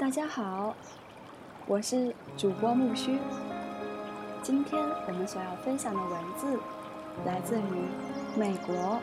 [0.00, 0.74] 大家好，
[1.66, 3.18] 我是主播木须。
[4.40, 6.58] 今天我们所要分享的文字
[7.26, 7.84] 来自于
[8.34, 8.98] 美国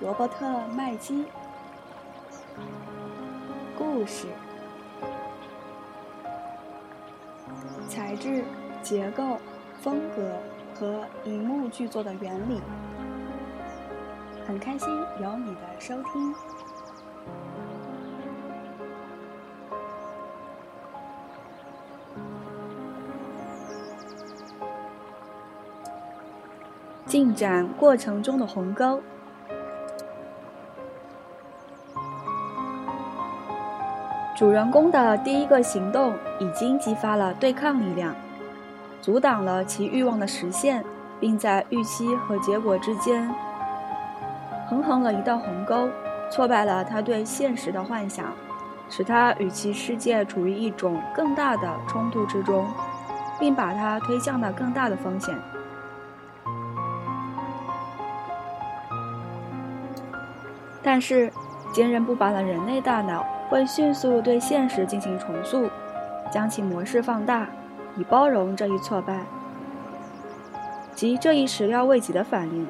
[0.00, 1.24] 罗伯特·麦基。
[3.78, 4.26] 故事、
[7.88, 8.44] 材质、
[8.82, 9.38] 结构、
[9.80, 10.36] 风格
[10.74, 12.60] 和荧幕剧作的原理。
[14.48, 14.88] 很开心
[15.22, 16.34] 有你的收听。
[27.10, 29.00] 进展过程中的鸿沟。
[34.36, 38.14] 主人公的第一个行动已经激发了对抗力量，
[39.02, 40.84] 阻挡了其欲望的实现，
[41.18, 43.28] 并在预期和结果之间
[44.68, 45.88] 横横了一道鸿沟，
[46.30, 48.26] 挫败了他对现实的幻想，
[48.88, 52.64] 使他与其世界处于一种更大的冲突之中，
[53.40, 55.36] 并把他推向了更大的风险。
[61.00, 61.32] 但是，
[61.72, 65.66] 坚韧不拔的人类大脑会迅速对现实进行重塑，
[66.30, 67.46] 将其模式放大，
[67.96, 69.20] 以包容这一挫败
[70.94, 72.66] 及这一始料未及的反应。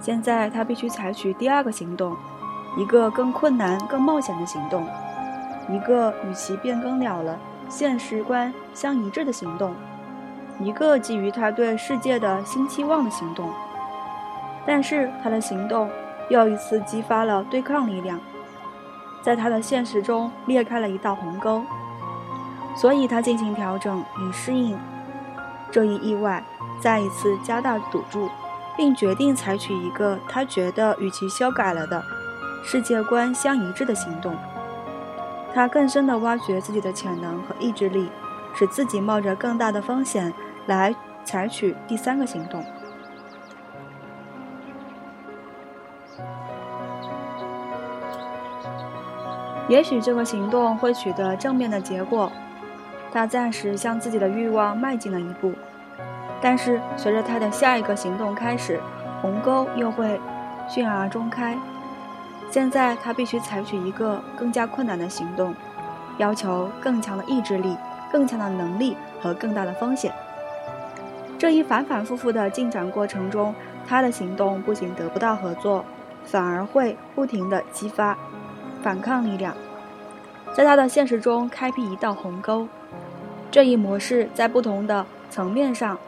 [0.00, 2.16] 现在，他必须采取第二个行动，
[2.76, 4.84] 一个更困难、更冒险的行动，
[5.68, 9.72] 一个与其变更了了现实观相一致的行动，
[10.58, 13.48] 一个基于他对世界的新期望的行动。
[14.66, 15.88] 但是，他的行动。
[16.28, 18.20] 又一次激发了对抗力量，
[19.22, 21.62] 在他的现实中裂开了一道鸿沟，
[22.76, 24.78] 所以他进行调整以适应
[25.70, 26.42] 这一意外，
[26.80, 28.28] 再一次加大赌注，
[28.76, 32.02] 并决定采取一个他觉得与其修改了的
[32.64, 34.36] 世界观相一致的行动。
[35.54, 38.10] 他更深地挖掘自己的潜能和意志力，
[38.54, 40.32] 使自己冒着更大的风险
[40.66, 42.62] 来采取第三个行动。
[49.68, 52.30] 也许这个行动会取得正面的结果，
[53.12, 55.52] 他暂时向自己的欲望迈进了一步。
[56.40, 58.80] 但是，随着他的下一个行动开始，
[59.20, 60.20] 鸿沟又会
[60.68, 61.58] 迅而中开。
[62.50, 65.54] 现在，他必须采取一个更加困难的行动，
[66.18, 67.76] 要求更强的意志力、
[68.12, 70.12] 更强的能力和更大的风险。
[71.38, 73.54] 这一反反复复的进展过程中，
[73.86, 75.84] 他的行动不仅得不到合作，
[76.24, 78.16] 反而会不停地激发。
[78.86, 79.52] 反抗力量，
[80.54, 82.68] 在他的现实中开辟一道鸿沟。
[83.50, 85.98] 这一模式在不同的层面上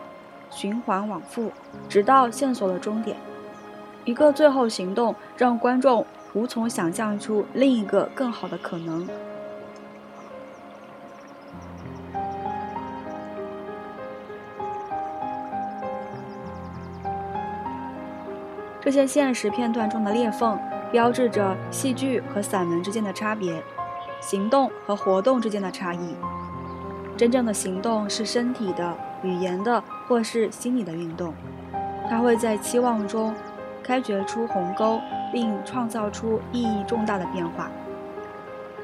[0.49, 1.51] 循环往复，
[1.89, 3.17] 直到线索的终点。
[4.05, 9.09] 一个最后行动让观众无从想象出另一个更好的可能。
[18.81, 20.57] 这些现实片段中的裂缝。
[20.91, 23.63] 标志着戏剧和散文之间的差别，
[24.21, 26.17] 行动和活动之间的差异。
[27.17, 31.35] 真正的行动是身体的、语言的或是心理的运动，
[32.09, 33.35] 它会在期望中
[33.83, 35.01] 开掘出鸿沟，
[35.33, 37.71] 并创造出意义重大的变化。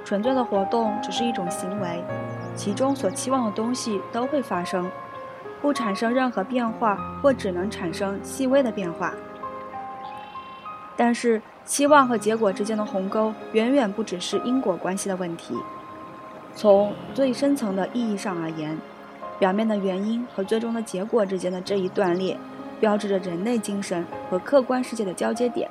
[0.05, 2.05] 纯粹的活动只是一种行为，
[2.55, 4.91] 其中所期望的东西都会发生，
[5.63, 9.15] 不产生任何变化或只能产生细微的变化。
[10.97, 11.43] 但是。
[11.67, 15.55] 期望和结果之间的鸿沟远远不只是因果关系的问题。
[16.55, 18.79] 从最深层的意义上而言，
[19.39, 22.37] 表面的原因和最终的结果之间的这一断裂，
[22.81, 25.71] 标志着人类精神和客观世界的交接点。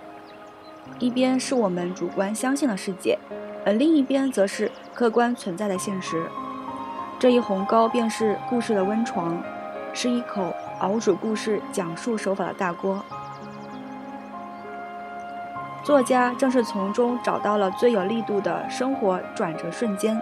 [0.97, 3.19] 一边是我们主观相信的世界，
[3.63, 6.25] 而另一边则是客观存在的现实。
[7.19, 9.39] 这一鸿沟便是故事的温床，
[9.93, 13.05] 是一口熬煮故事讲述手法的大锅。
[15.83, 20.19] 作家正是从中找到了最有力度的生活转折瞬间。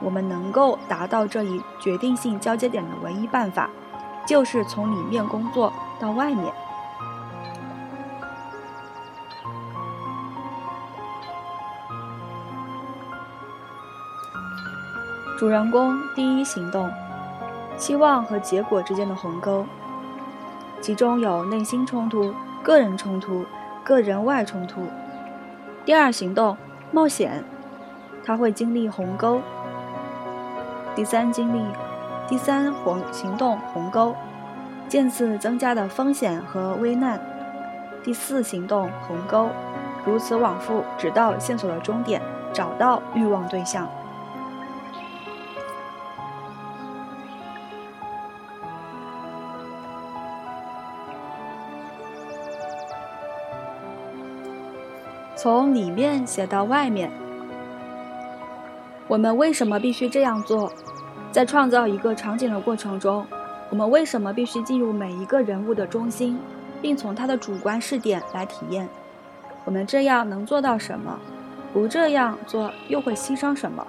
[0.00, 3.68] 我们能够达到这一决定性交接点的唯一办法，
[4.24, 6.52] 就是从里面工作到外面。
[15.36, 16.88] 主人公第一行动：
[17.76, 19.66] 期望和结果之间的鸿沟，
[20.80, 22.32] 其中有内心冲突、
[22.62, 23.44] 个人冲突。
[23.84, 24.82] 个人外冲突。
[25.84, 26.56] 第二行动
[26.90, 27.44] 冒险，
[28.24, 29.40] 他会经历鸿沟。
[30.94, 31.64] 第三经历，
[32.28, 34.14] 第三红行动鸿沟，
[34.88, 37.20] 渐次增加的风险和危难。
[38.04, 39.48] 第四行动鸿沟，
[40.04, 42.20] 如此往复，直到线索的终点，
[42.52, 43.88] 找到欲望对象。
[55.42, 57.10] 从里面写到外面。
[59.08, 60.72] 我们为什么必须这样做？
[61.32, 63.26] 在创造一个场景的过程中，
[63.68, 66.38] 我们为什么必须进入每一个人物的中心，
[66.80, 68.88] 并从他的主观视点来体验？
[69.64, 71.18] 我们这样能做到什么？
[71.72, 73.84] 不这样做又会牺牲什么？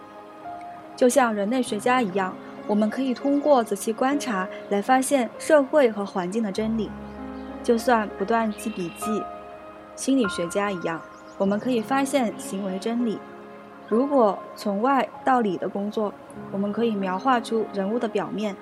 [0.96, 2.34] 就像人类学家一样，
[2.66, 6.90] 我们可以通过仔细观察来发现社会和环境的真理；
[7.62, 9.24] 就算不断记笔记，
[9.96, 11.00] 心理学家一样，
[11.44, 13.20] 我们可以发现行为真理。
[13.90, 16.14] 如果从外到里的工作，
[16.54, 18.56] 我们可以描画出人物的表面，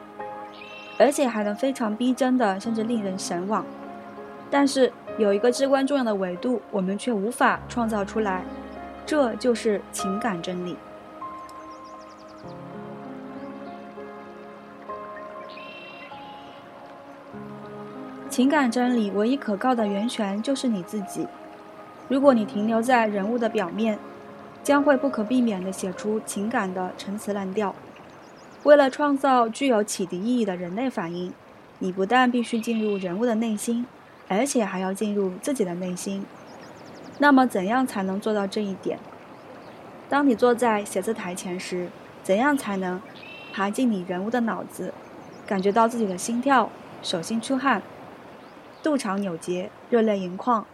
[0.97, 3.63] 而且还能非常逼真的，甚至令人神往。
[4.49, 8.43] 但是有一个至关重要的维度，我们却无法创造出来，
[9.05, 10.75] 这就是情感真理。
[18.27, 21.27] 情感真理唯一可靠的源泉就是你自己。
[22.11, 23.97] 如果你停留在人物的表面，
[24.61, 27.73] 将会不可避免地写出情感的陈词滥调。
[28.63, 31.31] 为了创造具有启迪意义的人类反应，
[31.79, 33.85] 你不但必须进入人物的内心，
[34.27, 36.25] 而且还要进入自己的内心。
[37.19, 38.99] 那么，怎样才能做到这一点？
[40.09, 41.87] 当你坐在写字台前时，
[42.21, 43.01] 怎样才能
[43.53, 44.93] 爬进你人物的脑子，
[45.47, 46.69] 感觉到自己的心跳、
[47.01, 47.81] 手心出汗？
[48.83, 50.65] 肚肠扭结，热泪盈眶，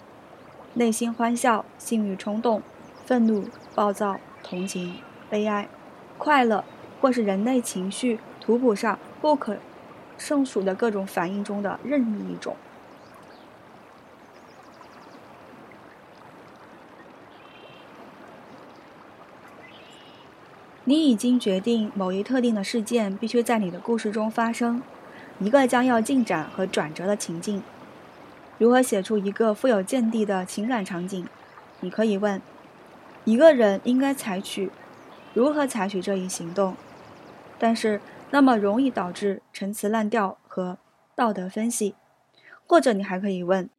[0.77, 2.61] 内心欢笑，性欲冲动，
[3.03, 4.93] 愤怒、暴躁、同情、
[5.27, 5.67] 悲哀、
[6.19, 6.63] 快乐，
[7.01, 9.57] 或是人类情绪图谱上不可
[10.19, 12.55] 胜数的各种反应中的任意一种。
[20.83, 24.83] 你已经决定某一特定的事件必须在你的故事中发生，
[25.39, 27.63] 一个将要进展和转折的情境。
[28.57, 31.25] 如何写出一个富有见地的情感场景？
[31.79, 32.41] 你可以问：
[33.23, 34.71] 一个人应该采取
[35.33, 36.75] 如何采取这一行动？
[37.59, 38.01] 但是
[38.31, 40.79] 那么容易导致陈词滥调和
[41.15, 41.95] 道德分析。
[42.65, 43.69] 或者你还可以问：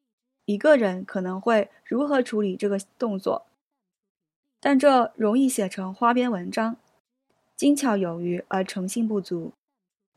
[0.44, 3.46] 一个人可能会如何处理这个动作？
[4.60, 6.76] 但这容易写成花边文章，
[7.56, 9.52] 精巧有余而诚信不足。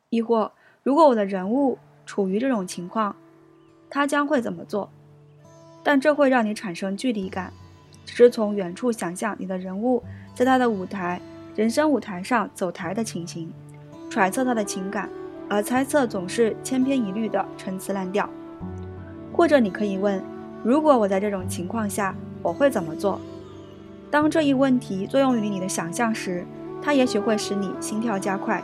[0.10, 0.52] 亦或
[0.84, 3.16] 如果我的人物处于这种情况？
[3.92, 4.90] 他将会怎么做？
[5.84, 7.52] 但这会让你产生距离感，
[8.06, 10.02] 只是从远处想象你的人物
[10.34, 11.22] 在他的舞台、
[11.56, 13.52] 人生舞台上走台的情形，
[14.10, 15.10] 揣测他的情感，
[15.50, 18.30] 而猜测总是千篇一律的陈词滥调。
[19.34, 20.24] 或者你可以问：
[20.64, 23.20] 如果我在这种情况下，我会怎么做？
[24.10, 26.46] 当这一问题作用于你的想象时，
[26.82, 28.64] 它也许会使你心跳加快。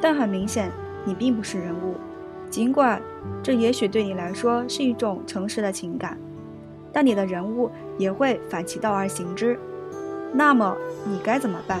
[0.00, 0.70] 但很明显，
[1.04, 1.94] 你并不是人物。
[2.48, 3.00] 尽管
[3.42, 6.16] 这也许对你来说是一种诚实的情感，
[6.92, 9.58] 但你的人物也会反其道而行之。
[10.32, 11.80] 那么你该怎么办？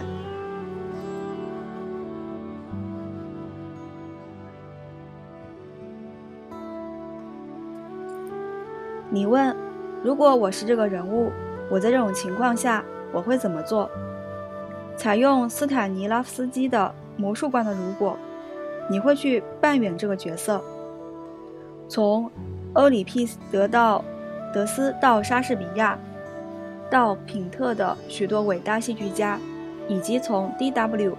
[9.08, 9.56] 你问：
[10.02, 11.32] 如果我是这个人物，
[11.70, 13.88] 我在这种情况下我会怎么做？
[14.96, 18.18] 采用斯坦尼拉夫斯基的魔术观的如果。
[18.88, 20.62] 你会去扮演这个角色，
[21.88, 22.30] 从
[22.74, 24.04] 欧里庇得到
[24.52, 25.98] 德斯到莎士比亚，
[26.90, 29.38] 到品特的许多伟大戏剧家，
[29.88, 31.16] 以及从 D.W.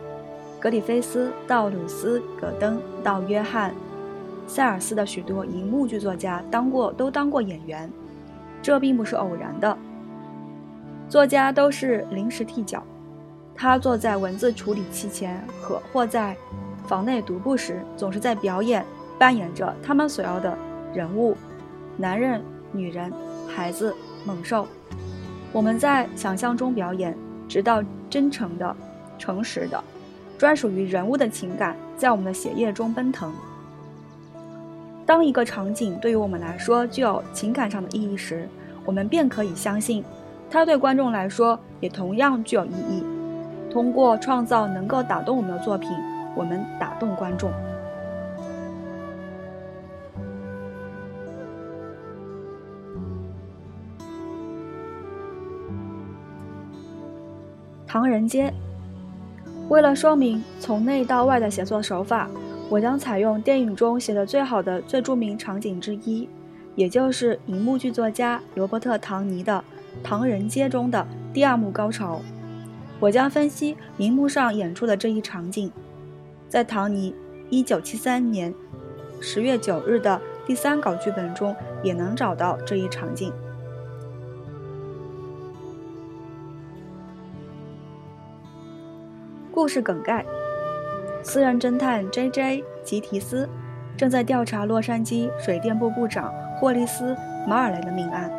[0.59, 3.71] 格里菲斯到鲁斯·戈登到约翰·
[4.47, 7.91] 塞尔斯的许多银幕剧作家，当过都当过演员，
[8.62, 9.77] 这并不是偶然的。
[11.09, 12.83] 作家都是临时替脚，
[13.55, 16.36] 他坐在文字处理器前，可或在。
[16.88, 18.86] 房内独步时，总是在表演，
[19.20, 20.58] 扮演着他们所要的
[20.94, 21.36] 人物：
[21.98, 22.41] 男人、
[22.72, 23.12] 女人、
[23.48, 23.94] 孩子、
[24.25, 24.65] 猛兽。
[25.51, 27.15] 我们在想象中表演，
[27.48, 28.75] 直到真诚的、
[29.17, 29.84] 诚实的、
[30.38, 33.34] 专属于人物的情感在我们的血液中奔腾。
[35.06, 38.48] 当一个场景对于我们来说具有情感上的意义时，
[38.86, 40.03] 我们便可以相信，
[40.50, 43.03] 它对观众来说也同样具有意义。
[43.70, 45.89] 通过创造能够打动我们的作品。
[46.38, 47.51] 我们打动观众。
[57.88, 58.53] 唐人街。
[59.70, 62.29] 为了说明从内到外的写作手法，
[62.70, 66.29] 我将采用电影中写的最好的、最著名场景之一，
[66.75, 69.63] 也就是银幕剧作家罗伯特·唐尼的
[70.06, 72.22] 《唐人街》中的第二幕高潮。
[73.00, 75.70] 我将分析银幕上演出的这一场景。
[76.50, 77.13] 在唐尼
[77.50, 78.54] 1973年
[79.22, 83.34] 10月9日的第三稿剧本中也能找到这一场景。
[89.51, 90.24] 故事梗概，
[91.24, 93.50] 私人侦探 JJ 吉提斯
[93.98, 98.32] 正在调查洛杉矶水电部部长霍利斯马尔雷的命案。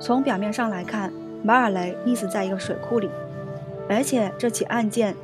[0.00, 1.12] 从表面上来看，
[1.44, 3.08] 马尔雷溺死在一个水库里，
[3.88, 5.14] 而且这起案件。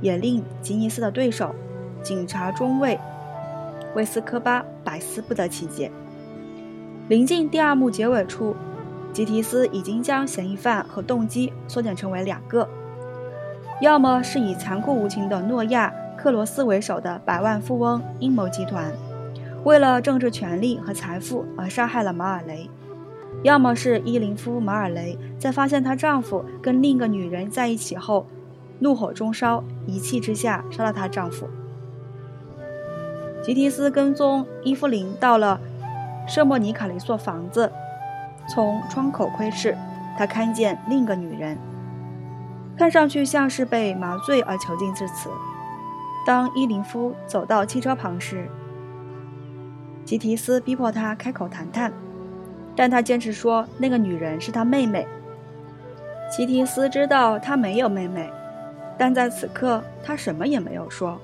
[0.00, 1.54] 也令吉尼斯的对手
[2.02, 2.98] 警察中尉
[3.94, 5.90] 威斯科巴百思不得其解。
[7.08, 8.54] 临近第二幕结尾处，
[9.12, 12.68] 吉提斯已经将嫌疑犯和动机缩减成为两个：
[13.80, 18.92] 要么是以残酷无情的诺亚·克罗斯为首的百万富翁阴谋集团，
[19.64, 22.68] 为了政治权力和财富而杀害了马尔雷。
[23.44, 28.26] 要么是伊林夫·马尔雷在发现她丈夫跟另一个女人在一起后，
[28.78, 31.48] 怒火中烧，一气之下杀了她丈夫。
[33.42, 35.60] 吉提斯跟踪伊芙琳到了
[36.26, 37.70] 圣莫尼卡的一座房子，
[38.48, 39.76] 从窗口窥视，
[40.18, 41.56] 他看见另一个女人，
[42.76, 45.30] 看上去像是被麻醉而囚禁至此。
[46.26, 48.48] 当伊林夫走到汽车旁时，
[50.04, 51.92] 吉提斯逼迫他开口谈谈。
[52.76, 55.04] 但他坚持说那个女人是他妹妹。
[56.30, 58.30] 吉提斯知道他没有妹妹，
[58.98, 61.18] 但在此刻他什么也没有说。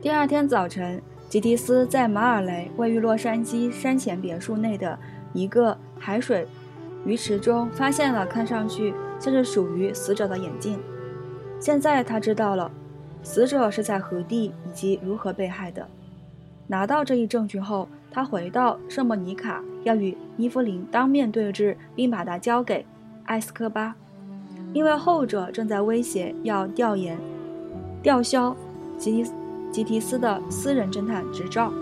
[0.00, 4.98] 第二天早晨，吉迪斯在马尔雷位于洛杉矶山前别墅内的
[5.32, 6.46] 一个海水
[7.04, 10.80] 鱼池中发现了看上去像是属于死者的眼镜。
[11.60, 12.70] 现在他知道了。
[13.26, 15.88] 死者是在何地以及如何被害的？
[16.66, 22.86] 拿到这一证据后，他回到圣莫尼卡，要与伊芙琳当面对质，并把他交给
[23.24, 23.96] 埃斯科巴，
[24.72, 27.18] 因为后者正在威胁要调研、
[28.00, 28.56] 吊销
[28.96, 29.26] 吉
[29.72, 31.72] 吉提斯的私人侦探执照。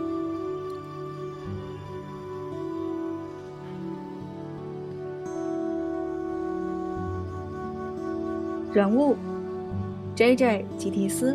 [8.73, 9.15] 人物。
[10.15, 10.67] J.J.
[10.77, 11.35] 吉提斯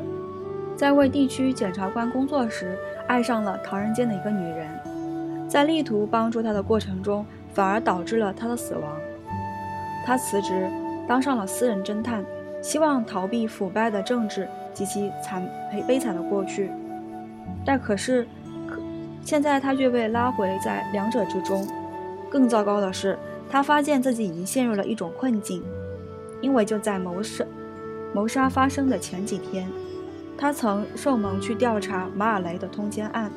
[0.76, 2.78] 在为地区检察官工作时，
[3.08, 4.70] 爱上了唐人街的一个女人，
[5.48, 8.98] 在力图帮助他的过程中，反而导致了他的死亡。
[10.06, 10.70] 他辞职，
[11.08, 12.24] 当上了私人侦探，
[12.62, 16.70] 希望逃避腐败的政治及其惨悲悲惨的过去。
[17.66, 18.28] 但可是，
[18.68, 18.80] 可
[19.22, 21.68] 现在他却被拉回在两者之中。
[22.30, 23.18] 更糟糕的是，
[23.50, 25.64] 他发现自己已经陷入了一种困境，
[26.42, 27.46] 因为就在谋杀。
[28.14, 29.68] 谋杀发生的前几天，
[30.38, 33.32] 他曾受蒙去调查马尔雷的通奸案。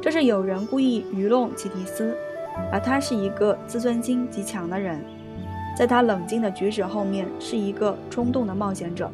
[0.00, 2.16] 这是有人故意愚弄吉提斯，
[2.72, 5.00] 而他是一个自尊心极强的人，
[5.76, 9.10] 在他冷静的举止后面是一个冲动的冒险者。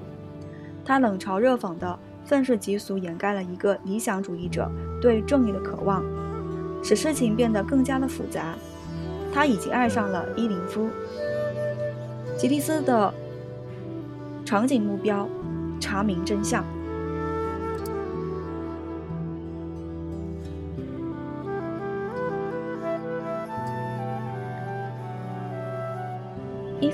[0.84, 6.04] 他冷嘲热讽的愤世嫉俗，掩盖了一个理想主义者对正义的渴望，
[6.82, 8.54] 使事情变得更加的复杂。
[9.32, 10.88] 他已经爱上了伊林夫，
[12.36, 13.12] 吉提斯的。
[14.44, 15.26] 场景目标：
[15.80, 16.62] 查明真相。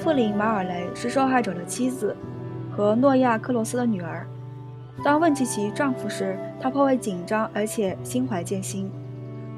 [0.00, 2.16] 伊芙琳·马尔雷是受害者的妻子
[2.75, 4.26] 和诺亚·克罗斯的女儿。
[5.04, 8.90] 当问起其丈夫时，她颇为紧张，而且心怀戒心。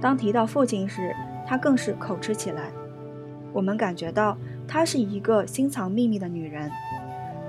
[0.00, 1.14] 当提到父亲时，
[1.46, 2.72] 她更是口吃起来。
[3.52, 6.68] 我们感觉到她是一个心藏秘密的女人。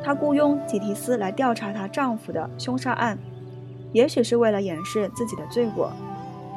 [0.03, 3.17] 她雇佣吉提斯来调查她丈夫的凶杀案，
[3.91, 5.91] 也许是为了掩饰自己的罪过。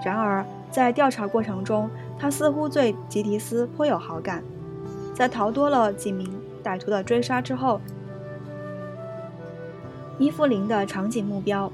[0.05, 1.89] 然而，在调查过程中，
[2.19, 4.45] 她似乎对吉提斯颇有好感。
[5.17, 6.29] 在逃脱了几名
[6.63, 7.81] 歹徒的追杀之后，
[10.19, 11.73] 伊芙琳的场景目标：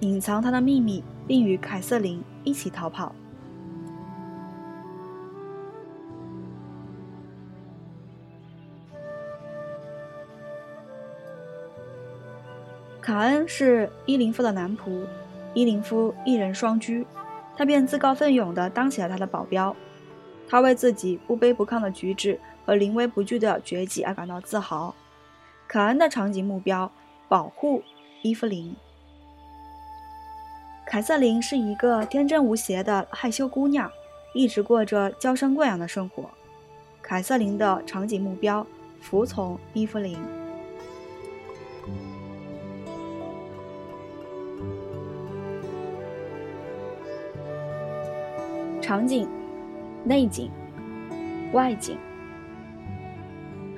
[0.00, 3.14] 隐藏她的秘密，并与凯瑟琳一起逃跑。
[13.00, 15.00] 卡恩是伊林夫的男仆，
[15.54, 17.06] 伊林夫一人双居，
[17.56, 19.74] 他便自告奋勇地当起了他的保镖。
[20.46, 24.94] 他为自己不卑不亢的举止和临危不惧的决击而感到自豪。
[25.68, 26.90] 卡恩的场景目标：
[27.28, 27.82] 保护
[28.22, 28.74] 伊芙琳。
[30.86, 33.90] 凯瑟琳是一个天真无邪的害羞姑娘，
[34.34, 36.28] 一直过着娇生惯养的生活。
[37.00, 38.66] 凯瑟琳的场景目标：
[39.00, 40.18] 服从伊芙琳。
[48.82, 49.26] 场景：
[50.04, 50.50] 内景、
[51.52, 51.96] 外景。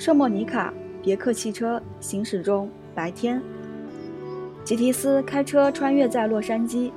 [0.05, 0.71] 圣莫尼卡
[1.03, 3.41] 别克汽车行驶中，白天。
[4.63, 6.93] 吉提斯开车穿越在洛杉矶，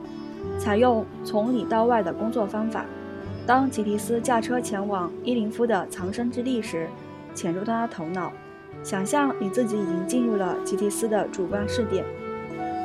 [0.60, 2.86] 采用从里到外的工作方法。
[3.46, 6.86] 当吉提斯驾车前往伊林夫的藏身之地时，
[7.34, 8.30] 潜入他的头脑，
[8.84, 12.04] 想象你自己已经进入了吉提斯的主观视点。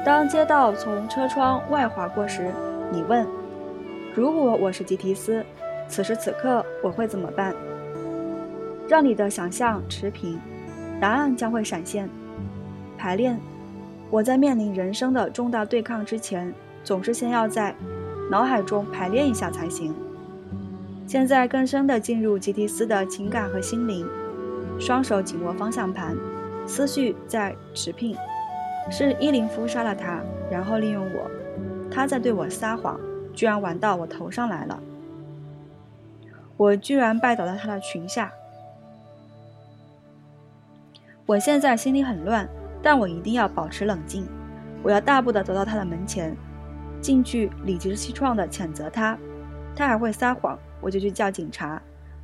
[0.06, 2.52] 当街道从车窗外划过时，
[2.92, 3.26] 你问
[4.14, 5.44] ：“如果我是吉提斯，
[5.88, 7.52] 此时此刻我会怎么办？”
[8.92, 10.38] 让你的想象持平，
[11.00, 12.06] 答案将会闪现。
[12.98, 13.40] 排练，
[14.10, 16.52] 我在面临人生的重大对抗之前，
[16.84, 17.74] 总是先要在
[18.30, 19.94] 脑海中排练一下才行。
[21.06, 24.06] 现在更深地进入吉提斯的情感和心灵，
[24.78, 26.14] 双手紧握方向盘，
[26.66, 28.14] 思绪在驰骋。
[28.90, 30.20] 是伊林夫杀了他，
[30.50, 31.30] 然后利用我。
[31.90, 33.00] 他在对我撒谎，
[33.32, 34.82] 居然玩到我头上来了。
[36.58, 38.30] 我居然拜倒在他的裙下。
[41.24, 42.48] 我现在心里很乱，
[42.82, 44.26] 但我一定要保持冷静。
[44.82, 46.36] 我要大步地走到他的门前，
[47.00, 49.16] 进去理直气壮地谴责他。
[49.76, 51.80] 他还会撒谎，我就去叫警察。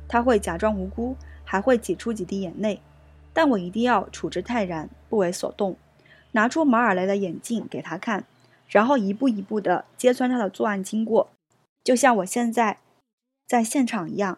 [0.07, 1.15] 他会假装无辜，
[1.45, 2.81] 还会挤出几滴眼泪，
[3.31, 5.77] 但我一定要处之泰然，不为所动。
[6.33, 8.25] 拿出马尔雷的眼镜给他看，
[8.67, 11.29] 然后一步一步地揭穿他的作案经过，
[11.83, 12.79] 就像我现在
[13.47, 14.37] 在现场一样。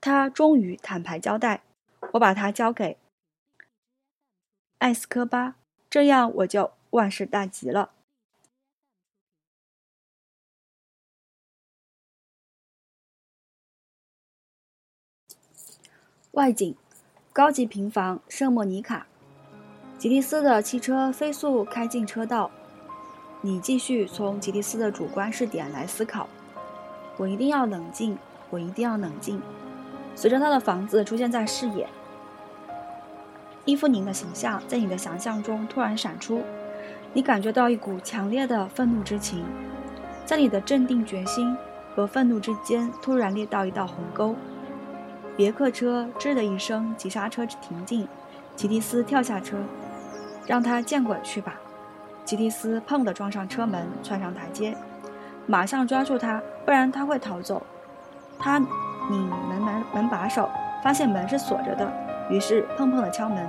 [0.00, 1.62] 他终于坦白交代，
[2.12, 2.96] 我把他交给
[4.82, 5.54] 艾斯科巴，
[5.88, 7.92] 这样我就万事大吉了。
[16.32, 16.74] 外景：
[17.32, 19.06] 高级平房圣莫尼卡。
[19.98, 22.50] 吉蒂斯的汽车飞速开进车道，
[23.40, 26.28] 你继续从吉蒂斯的主观视点来思考。
[27.18, 28.18] 我一定要冷静，
[28.50, 29.40] 我一定要冷静。
[30.16, 31.88] 随着他的房子出现在视野，
[33.64, 36.42] 伊芙琳的形象在你的想象中突然闪出，
[37.12, 39.44] 你感觉到一股强烈的愤怒之情，
[40.24, 41.56] 在你的镇定决心
[41.94, 44.34] 和愤怒之间突然裂到一道鸿沟。
[45.36, 48.08] 别克车吱的一声急刹车停进，
[48.56, 49.56] 吉蒂斯跳下车。
[50.44, 51.54] 让他见鬼去吧！
[52.24, 54.76] 吉蒂斯砰地撞上车门，窜上台阶，
[55.46, 57.64] 马上抓住他，不然他会逃走。
[58.40, 58.68] 他拧
[59.48, 60.50] 门门门把手，
[60.82, 61.90] 发现门是锁着的，
[62.28, 63.48] 于是砰砰地敲门。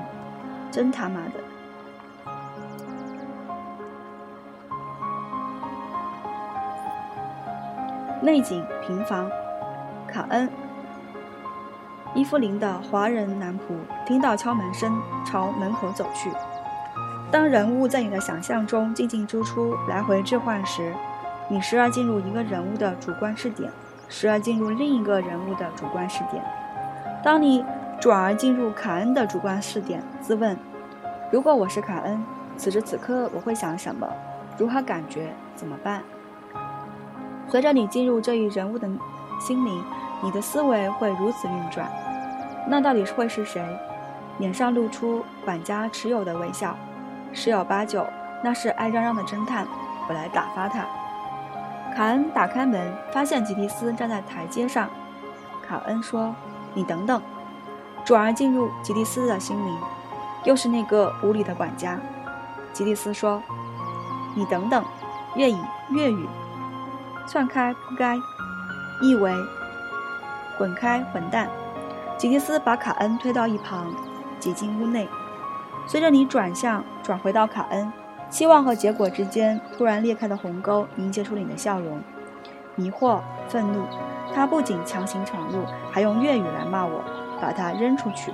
[0.74, 1.34] 真他妈的！
[8.24, 9.30] 内景平房，
[10.08, 10.50] 卡恩，
[12.16, 16.32] 伊芙琳的华人男仆听到敲门声，朝门口走去。
[17.30, 20.92] 当人物在你的想象中进进出出、来回置换时，
[21.50, 23.72] 你时而进入一个人物的主观视点，
[24.10, 26.44] 时而进入另一个人物的主观视点。
[27.24, 27.64] 当你
[28.04, 30.58] 转而进入卡恩的主观视点，自问：
[31.32, 32.22] 如果我是卡恩，
[32.58, 34.06] 此时此刻我会想什么？
[34.58, 35.34] 如何感觉？
[35.56, 36.02] 怎么办？
[37.48, 38.90] 随着你进入这一人物的
[39.40, 39.82] 心灵，
[40.22, 41.90] 你的思维会如此运转。
[42.68, 43.66] 那到底会是谁？
[44.38, 46.76] 脸上露出管家持有的微笑。
[47.32, 48.06] 十有八九，
[48.44, 49.66] 那是爱嚷嚷的侦探。
[50.10, 50.86] 我来打发他。
[51.96, 54.90] 卡恩打开门，发现吉迪斯站在台阶上。
[55.66, 56.36] 卡恩说
[56.76, 57.22] ：“你等等。”
[58.06, 59.78] 转而进入吉蒂斯的心灵，
[60.44, 62.00] 又是那个无理的管家。
[62.74, 63.42] 吉蒂斯说
[64.36, 64.84] ：“你等等。”
[65.36, 65.58] 粤语，
[65.90, 66.28] 粤语，
[67.26, 68.16] 窜开，不该，
[69.02, 69.34] 意为
[70.60, 71.50] 滚开，混蛋。
[72.20, 73.92] 吉蒂斯把卡恩推到一旁，
[74.40, 75.10] 挤进屋内。
[75.88, 77.92] 随着你转向，转回到卡恩，
[78.30, 82.00] 期望和结果之间突然裂开的鸿沟凝结出了你的笑容，
[82.76, 83.86] 迷惑、愤怒。
[84.36, 87.02] 他不仅强行闯入，还用粤语来骂我，
[87.42, 88.34] 把他扔出去。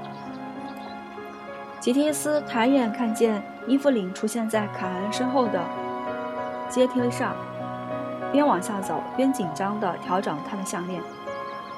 [1.79, 5.63] 吉提斯抬眼看见伊芙琳出现在卡恩身后的
[6.67, 7.33] 阶梯上，
[8.31, 11.01] 边往下走边紧张地调整他的项链。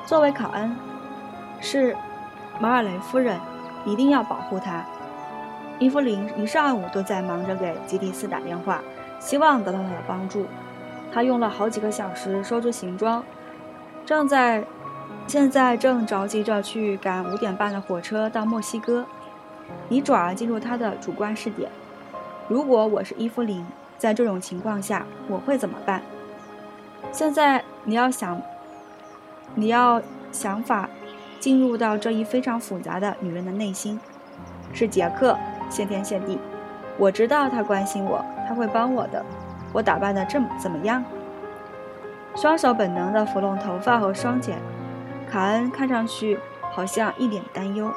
[0.06, 0.76] 作为卡恩，
[1.60, 1.96] 是
[2.60, 3.40] 马尔雷夫人，
[3.86, 4.84] 一定要保护他。
[5.78, 8.82] 伊芙琳一上午都在忙着给吉迪斯打电话，
[9.20, 10.46] 希望得到他的帮助。
[11.14, 13.24] 他用了好几个小时收拾行装，
[14.06, 14.64] 正在
[15.28, 19.06] 现在正着急着去赶五点半的火车到墨西哥。
[19.88, 21.70] 你转而进入他的主观视点：
[22.50, 23.66] 如果我是伊芙琳，
[23.98, 26.02] 在这种情况下我会怎么办？
[27.12, 28.42] 现在你要想，
[29.56, 30.90] 你要想法
[31.40, 34.00] 进入到这一非常复杂的女人的内心，
[34.74, 35.38] 是杰克。
[35.70, 36.38] 谢天谢地，
[36.98, 39.24] 我知道他关心我，他会帮我的。
[39.72, 41.02] 我打扮的这么怎么样？
[42.36, 44.58] 双手本能地抚弄头发和双肩，
[45.32, 46.38] 卡恩看上去
[46.74, 47.90] 好像一脸担忧。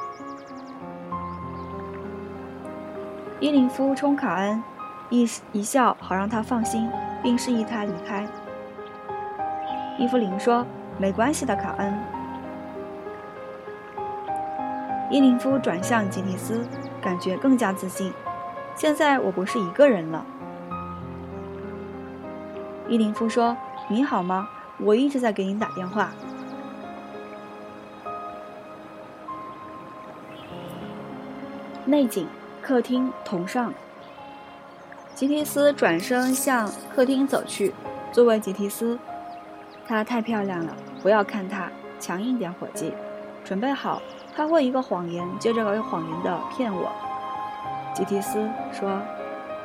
[3.41, 4.63] 伊林夫冲卡恩
[5.09, 6.89] 一一笑，好让他放心，
[7.21, 8.25] 并示意他离开。
[9.99, 10.65] 伊芙琳说
[10.97, 11.93] ：“没关系的，卡恩。”
[15.11, 16.65] 伊林夫转向吉尼斯，
[17.01, 18.13] 感觉更加自信。
[18.75, 20.25] 现在我不是一个人了。
[22.87, 23.57] 伊林夫说
[23.91, 24.47] ：“你好吗？
[24.77, 26.11] 我一直在给你打电话。”
[31.85, 32.27] 内景：
[32.63, 33.71] 客厅同上。
[35.13, 37.73] 吉提斯转身向客厅走去。
[38.11, 38.97] 作为吉提斯，
[39.87, 41.69] 她太漂亮了，不要看她，
[41.99, 42.91] 强硬点，伙计。
[43.43, 44.01] 准备好，
[44.35, 46.91] 他会一个谎言接着一个谎言的骗我。
[47.93, 48.99] 吉提斯说：“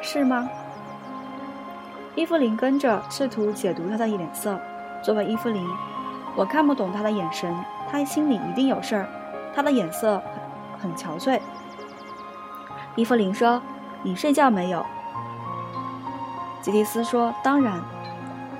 [0.02, 0.46] 是吗？”
[2.14, 4.60] 伊芙琳跟着试图解读他的脸色。
[5.02, 5.66] 作为伊芙琳，
[6.36, 7.56] 我看不懂他的眼神，
[7.90, 9.08] 他心里一定有事儿。
[9.54, 10.22] 他的眼色
[10.78, 11.40] 很憔悴。
[12.96, 13.62] 伊芙琳说
[14.02, 14.84] ：“你睡觉没有？”
[16.60, 17.80] 吉蒂斯说：“当然，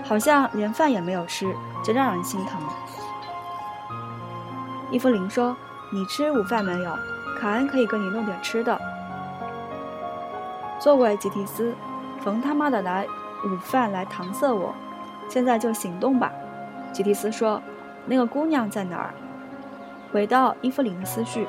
[0.04, 2.60] 好像连饭也没有吃，真让人心疼。”
[4.90, 5.56] 伊芙琳说
[5.92, 6.96] ：“你吃午饭没有？
[7.38, 8.80] 卡恩可以给你弄点吃的。”
[10.80, 11.74] 作为吉蒂斯，
[12.20, 13.02] 冯他妈的拿
[13.44, 14.74] 午饭来搪塞我，
[15.28, 16.32] 现在就行动吧。”
[16.92, 17.60] 吉蒂斯说
[18.06, 19.14] ：“那个姑娘在哪儿？”
[20.12, 21.46] 回到伊芙琳的思绪。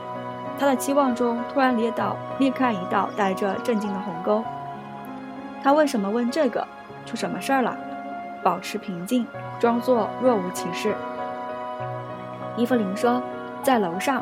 [0.62, 4.43] 他的期望中突然裂到裂开一道带着震惊的鸿沟。
[5.63, 6.67] 他为什么问这个？
[7.04, 7.76] 出什么事儿了？
[8.43, 9.26] 保持平静，
[9.60, 10.93] 装作若无其事。
[12.56, 13.24] 伊芙琳说
[13.63, 14.21] ：“在楼上。”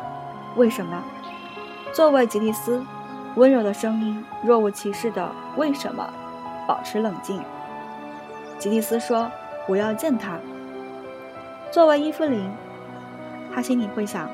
[0.56, 1.02] 为什么？
[1.92, 2.82] 作为吉蒂斯，
[3.34, 6.08] 温柔的声音若无其事的“为什么？”
[6.66, 7.38] 保持冷静。
[8.58, 9.30] 吉蒂斯说
[9.68, 10.38] ：“我要见他。”
[11.70, 12.50] 作为伊芙琳，
[13.54, 14.26] 他心里会想。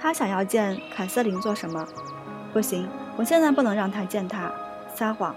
[0.00, 1.86] 他想要见凯瑟琳做什么？
[2.52, 4.50] 不行，我现在不能让他见他。
[4.94, 5.34] 撒谎。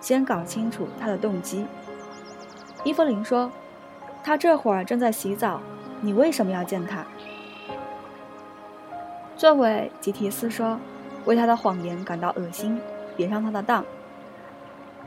[0.00, 1.66] 先搞清楚他的动机。
[2.84, 3.50] 伊芙琳说
[4.22, 5.60] ：“他这会儿正在洗澡，
[6.00, 7.04] 你为什么要见他？”
[9.36, 10.78] 作为吉提斯说
[11.24, 12.80] ：“为他的谎言感到恶心，
[13.16, 13.84] 别上他的当。”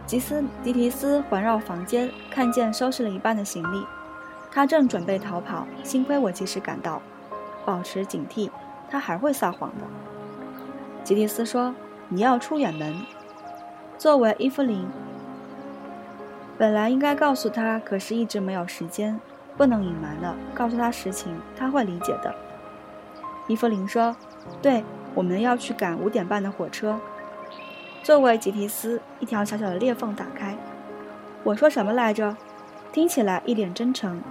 [0.06, 3.86] 吉斯迪提斯环绕房间，看见收拾了一半的行李，
[4.52, 7.02] 他正准备逃跑，幸亏我及时赶到。
[7.66, 8.50] 保持警惕，
[8.90, 9.86] 他还会撒谎的。
[11.04, 11.74] 吉蒂斯说
[12.10, 12.96] ：“你要出远门。”
[13.98, 14.88] 作为伊芙琳，
[16.58, 19.20] 本来应该告诉他，可是一直没有时间，
[19.58, 20.36] 不能隐瞒了。
[20.54, 22.34] 告诉他实情，他会理解的。
[23.48, 24.16] 伊芙琳说
[24.62, 27.00] ：“对，我们要去赶五点半的火车。”
[28.04, 30.56] 作为吉提斯，一条小小的裂缝打开。
[31.44, 32.36] 我说什么来着？
[32.92, 34.22] 听起来一脸真诚。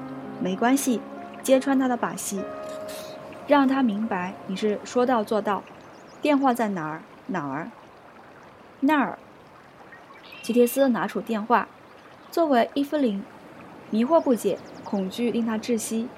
[0.40, 1.00] 没关系，
[1.42, 2.42] 揭穿他的把戏。
[3.50, 5.64] 让他明白你是说到做到。
[6.22, 7.02] 电话在哪儿？
[7.26, 7.72] 哪儿？
[8.78, 9.18] 那儿。
[10.40, 11.66] 吉提斯拿出电话。
[12.30, 13.24] 作为伊芙琳，
[13.90, 16.08] 迷惑不解，恐惧令他窒息。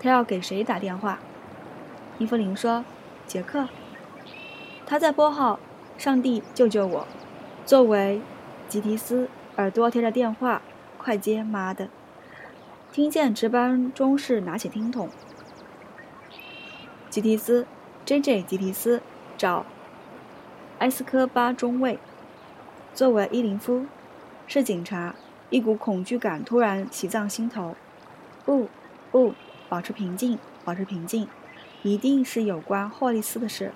[0.00, 1.20] 他要给谁打电话？
[2.18, 2.84] 伊芙琳说
[3.24, 3.68] ：“杰克。”
[4.84, 5.60] 他在拨号。
[5.96, 7.06] 上帝救救我！
[7.66, 8.20] 作为
[8.68, 10.62] 吉提斯，耳朵贴着电话，
[10.96, 11.44] 快接！
[11.44, 11.88] 妈的！
[12.90, 15.08] 听见值班中士拿起听筒。
[17.10, 17.66] 吉提斯
[18.06, 18.42] ，J.J.
[18.42, 19.02] 吉提斯，
[19.36, 19.66] 找
[20.78, 21.98] 埃斯科巴中尉。
[22.94, 23.86] 作为伊林夫，
[24.46, 25.16] 是警察。
[25.50, 27.74] 一股恐惧感突然袭上心头。
[28.44, 28.68] 不，
[29.10, 29.34] 不，
[29.68, 31.26] 保持平静，保持平静。
[31.82, 33.72] 一定是有关霍利斯的事。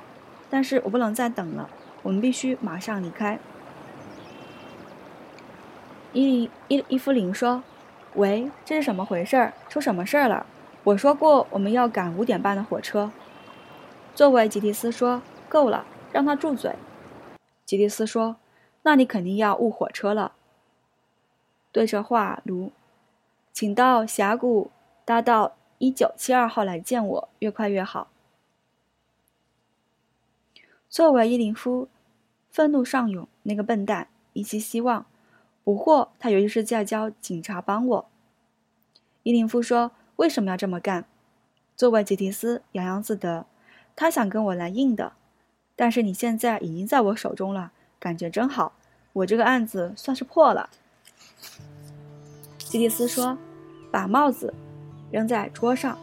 [0.48, 1.68] 但是我不能再等了，
[2.04, 3.40] 我们必须马上离开。
[6.12, 7.64] 伊伊伊夫林说
[8.14, 9.52] ：“喂，这是什么回事儿？
[9.68, 10.46] 出什么事儿了？
[10.84, 13.10] 我说过我们要赶五点半的火车。”
[14.14, 16.76] 作为吉迪斯说：“够了，让他住嘴。”
[17.66, 18.36] 吉迪斯说
[18.82, 20.32] ：“那你肯定要误火车了。”
[21.72, 22.70] 对着话炉，
[23.52, 24.70] 请到峡谷
[25.04, 28.06] 大道一九七二号来见我，越快越好。
[30.88, 31.88] 作为伊林夫，
[32.50, 35.06] 愤怒上涌，那个笨蛋，一期希望，
[35.64, 38.06] 不过他有意是在教警察帮我。
[39.24, 41.06] 伊林夫说：“为什么要这么干？”
[41.74, 43.46] 作为吉迪斯，洋洋自得。
[43.96, 45.12] 他想跟我来硬的，
[45.76, 48.72] 但是你现在已经在我手中了，感觉真好。
[49.12, 50.68] 我这个案子算是破了。
[52.58, 53.38] 吉蒂斯说
[53.92, 54.52] ：“把帽子
[55.12, 55.96] 扔在桌上。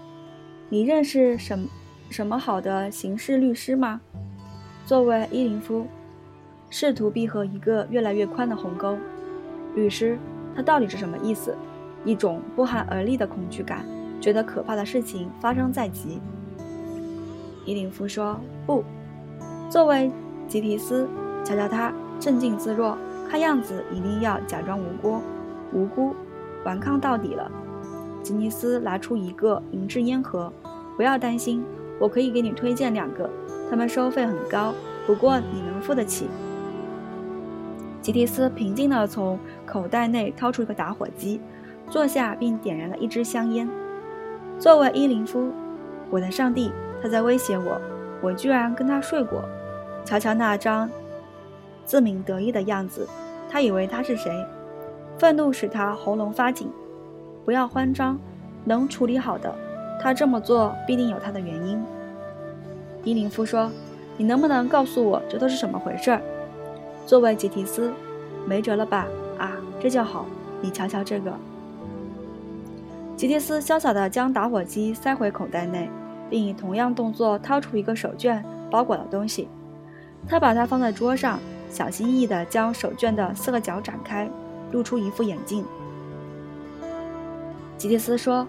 [0.69, 1.67] 你认识什
[2.09, 3.99] 什么好的刑事律师吗？”
[4.87, 5.85] 作为伊林夫，
[6.69, 8.97] 试图闭合一个越来越宽的鸿沟。
[9.75, 10.17] 律师，
[10.55, 11.57] 他到底是什么意思？
[12.05, 13.85] 一种不寒而栗的恐惧感，
[14.21, 16.21] 觉得可怕的事情发生在即。
[17.65, 18.83] 伊林夫说：“不。”
[19.69, 20.11] 作为
[20.47, 21.07] 吉提斯，
[21.43, 22.97] 瞧瞧他镇静自若，
[23.29, 25.21] 看样子一定要假装无辜，
[25.71, 26.15] 无辜，
[26.65, 27.49] 顽抗到底了。
[28.21, 30.51] 吉尼斯拿出一个银质烟盒，
[30.95, 31.63] 不要担心，
[31.99, 33.29] 我可以给你推荐两个，
[33.69, 34.73] 他们收费很高，
[35.07, 36.27] 不过你能付得起。
[38.01, 41.39] 吉提斯平静地从口袋内掏出一个打火机，
[41.87, 43.69] 坐下并点燃了一支香烟。
[44.59, 45.51] 作为伊林夫，
[46.09, 46.71] 我的上帝，
[47.01, 47.79] 他在威胁我，
[48.21, 49.43] 我居然跟他睡过。
[50.05, 50.89] 瞧瞧那张
[51.85, 53.07] 自鸣得意的样子，
[53.49, 54.31] 他以为他是谁？
[55.17, 56.69] 愤怒使他喉咙发紧。
[57.45, 58.17] 不要慌张，
[58.63, 59.53] 能处理好的。
[60.01, 61.83] 他这么做必定有他的原因。
[63.03, 63.71] 伊林夫说
[64.17, 66.19] ：“你能不能告诉我这都是什么回事？”
[67.05, 67.91] 作为吉提斯，
[68.45, 69.07] 没辙了吧？
[69.37, 70.25] 啊，这就好。
[70.61, 71.31] 你瞧瞧这个。
[73.15, 75.89] 吉提斯潇洒地将打火机塞回口袋内，
[76.31, 78.41] 并以同样动作掏出一个手绢
[78.71, 79.49] 包裹的东西。
[80.27, 81.37] 他把它放在桌上，
[81.69, 84.29] 小心翼翼地将手绢的四个角展开，
[84.71, 85.65] 露出一副眼镜。
[87.77, 88.47] 吉蒂斯说：“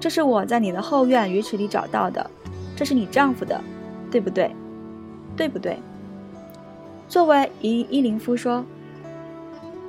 [0.00, 2.28] 这是我在你的后院鱼池里找到的，
[2.74, 3.60] 这是你丈夫的，
[4.10, 4.50] 对不对？
[5.36, 5.78] 对不对？”
[7.06, 8.64] 作为伊伊林夫说：“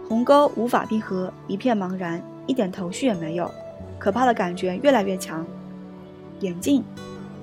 [0.08, 3.49] 鸿沟无法闭合，一片茫然，一点头绪也没有，
[3.97, 5.45] 可怕的感觉越来越强。”
[6.41, 6.84] 眼镜，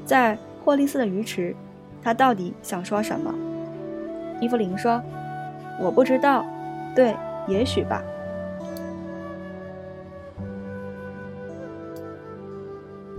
[0.09, 1.55] 在霍利斯的鱼池，
[2.03, 3.35] 他到底想说什么？
[4.41, 5.03] 伊芙琳说
[5.79, 6.47] ：“我不知道，
[6.97, 7.15] 对，
[7.47, 8.03] 也许吧。”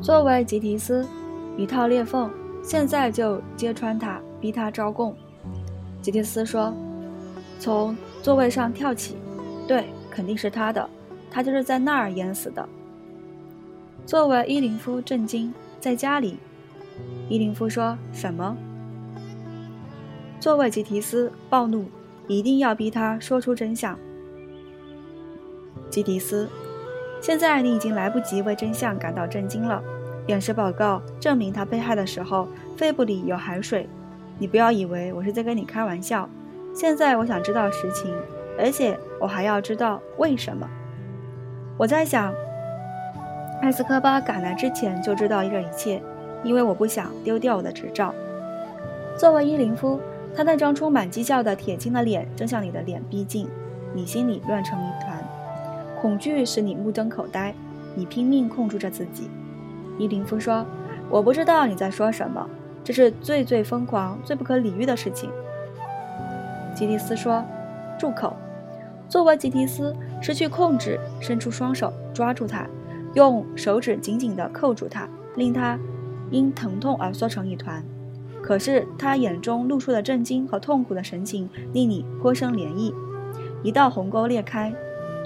[0.01, 1.05] 作为吉提斯，
[1.57, 2.31] 一套裂缝，
[2.63, 5.15] 现在就揭穿他，逼他招供。
[6.01, 6.73] 吉提斯说
[7.61, 9.15] ：“从座位上跳起，
[9.67, 10.89] 对，肯定是他的，
[11.29, 12.67] 他就是在那儿淹死的。”
[14.07, 16.39] 作为伊林夫震惊，在家里，
[17.27, 18.57] 伊林夫说什么？
[20.39, 21.85] 作为吉提斯暴怒，
[22.27, 23.97] 一定要逼他说出真相。
[25.89, 26.47] 吉提斯，
[27.21, 29.83] 现在你已经来不及为真相感到震惊了。
[30.27, 33.89] 验尸报告证明他被害的时候肺部里有海水。
[34.37, 36.29] 你不要以为我是在跟你开玩笑。
[36.73, 38.13] 现在我想知道实情，
[38.57, 40.69] 而且我还要知道为什么。
[41.77, 42.33] 我在想，
[43.61, 46.01] 艾斯科巴赶来之前就知道这一切，
[46.43, 48.13] 因为我不想丢掉我的执照。
[49.17, 49.99] 作为伊林夫，
[50.35, 53.47] 他那张充满讥笑的铁青的脸正向你的脸逼近，
[53.93, 55.23] 你心里乱成一团，
[56.01, 57.53] 恐惧使你目瞪口呆，
[57.95, 59.29] 你拼命控制着自己。
[59.97, 60.65] 伊林夫说
[61.09, 62.47] ：“我不知道你在说什么。”
[62.81, 65.29] 这是最最疯狂、最不可理喻的事情。
[66.73, 67.43] 吉提斯说
[67.99, 68.35] ：“住口！”
[69.09, 72.65] 作为吉提斯失去控制，伸出双手抓住他，
[73.15, 75.77] 用手指紧紧地扣住他，令他
[76.31, 77.83] 因疼痛而缩成一团。
[78.41, 82.93] 可是他眼中露出的震惊和痛苦的神情，令你颇生怜意。
[83.63, 84.73] 一道鸿沟裂开，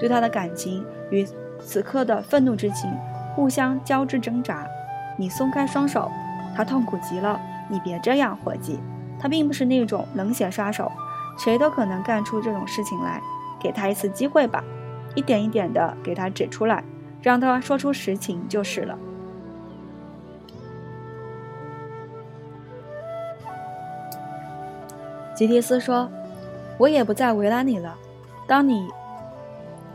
[0.00, 1.24] 对他的感情与
[1.60, 2.90] 此刻的愤怒之情
[3.34, 4.66] 互相交织挣扎。
[5.16, 6.10] 你松开双手，
[6.56, 7.40] 他痛苦极了。
[7.70, 8.78] 你别这样，伙计，
[9.18, 10.90] 他并不是那种冷血杀手，
[11.38, 13.22] 谁都可能干出这种事情来。
[13.60, 14.62] 给他一次机会吧，
[15.14, 16.84] 一点一点的给他指出来，
[17.22, 18.98] 让他说出实情就是了。
[25.34, 26.08] 吉提斯说
[26.78, 27.96] ：“我也不再为难你了。
[28.46, 28.88] 当你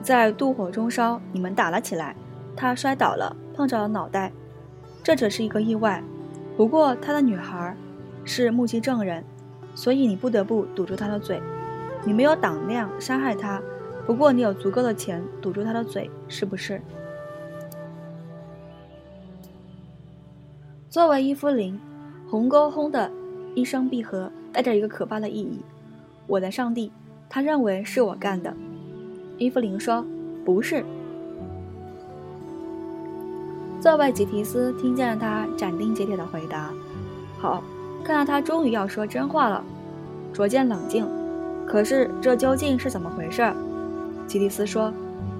[0.01, 2.15] 在妒火中烧，你们打了起来，
[2.55, 4.31] 他摔倒了，碰着了脑袋，
[5.01, 6.03] 这只是一个意外。”
[6.57, 7.73] 不过他的女孩
[8.25, 9.23] 是目击证人，
[9.73, 11.41] 所以你不得不堵住他的嘴。
[12.03, 13.61] 你没有胆量伤害他，
[14.05, 16.81] 不过你有足够的钱堵住他的嘴，是不是？
[20.89, 21.79] 作为伊芙琳，
[22.29, 23.09] 鸿沟轰的
[23.55, 25.61] 一声闭合，带着一个可怕的意义。
[26.27, 26.91] 我的上帝，
[27.29, 28.53] 他认为是我干的。
[29.37, 30.05] 伊芙琳说
[30.45, 30.83] ：“不是。”
[33.81, 36.69] 座位吉提斯听见了他斩钉截铁的回答。
[37.37, 37.63] 好，
[38.03, 39.63] 看来他终于要说真话了。
[40.33, 41.07] 逐渐冷静。
[41.65, 43.53] 可是这究竟是怎么回事？
[44.27, 44.91] 吉提斯说：“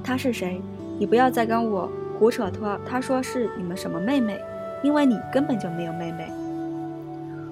[0.04, 0.62] 他是谁？
[0.98, 2.50] 你不要再跟我胡扯。
[2.50, 4.39] 他他说是你们什么妹妹？
[4.84, 6.32] 因为你根本就没有妹妹。”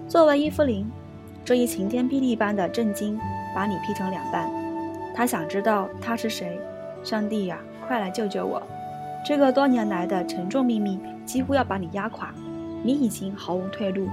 [0.08, 0.90] 作为伊芙琳，
[1.48, 3.18] 这一晴天霹雳般的震惊
[3.56, 4.52] 把你劈成两半。
[5.16, 6.60] 他想知道他是谁。
[7.06, 7.58] 上帝呀，
[7.88, 8.62] 快来救救我！
[9.26, 12.34] 这个多年来的沉重秘密几乎要把你压垮，
[12.84, 14.10] 你已经毫无退路。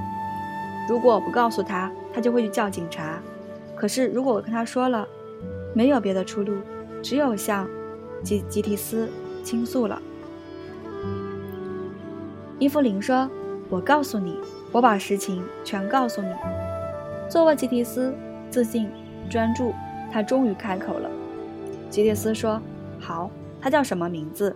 [0.88, 3.20] 如果不告诉他，他就会去叫警察。
[3.74, 5.04] 可是如果我跟他说了，
[5.74, 6.58] 没有别的出路，
[7.02, 7.68] 只有向
[8.22, 9.10] 吉吉提斯
[9.42, 10.00] 倾诉了。
[12.60, 13.28] 伊芙琳说
[13.68, 14.38] ：“我告诉你，
[14.70, 16.28] 我把实情全告诉你。”
[17.34, 18.14] 作为吉提斯，
[18.48, 18.88] 自信
[19.28, 19.74] 专注，
[20.12, 21.10] 他终于开口了。
[21.90, 22.62] 吉提斯说
[23.00, 23.28] ：“好，
[23.60, 24.54] 他叫什么名字？”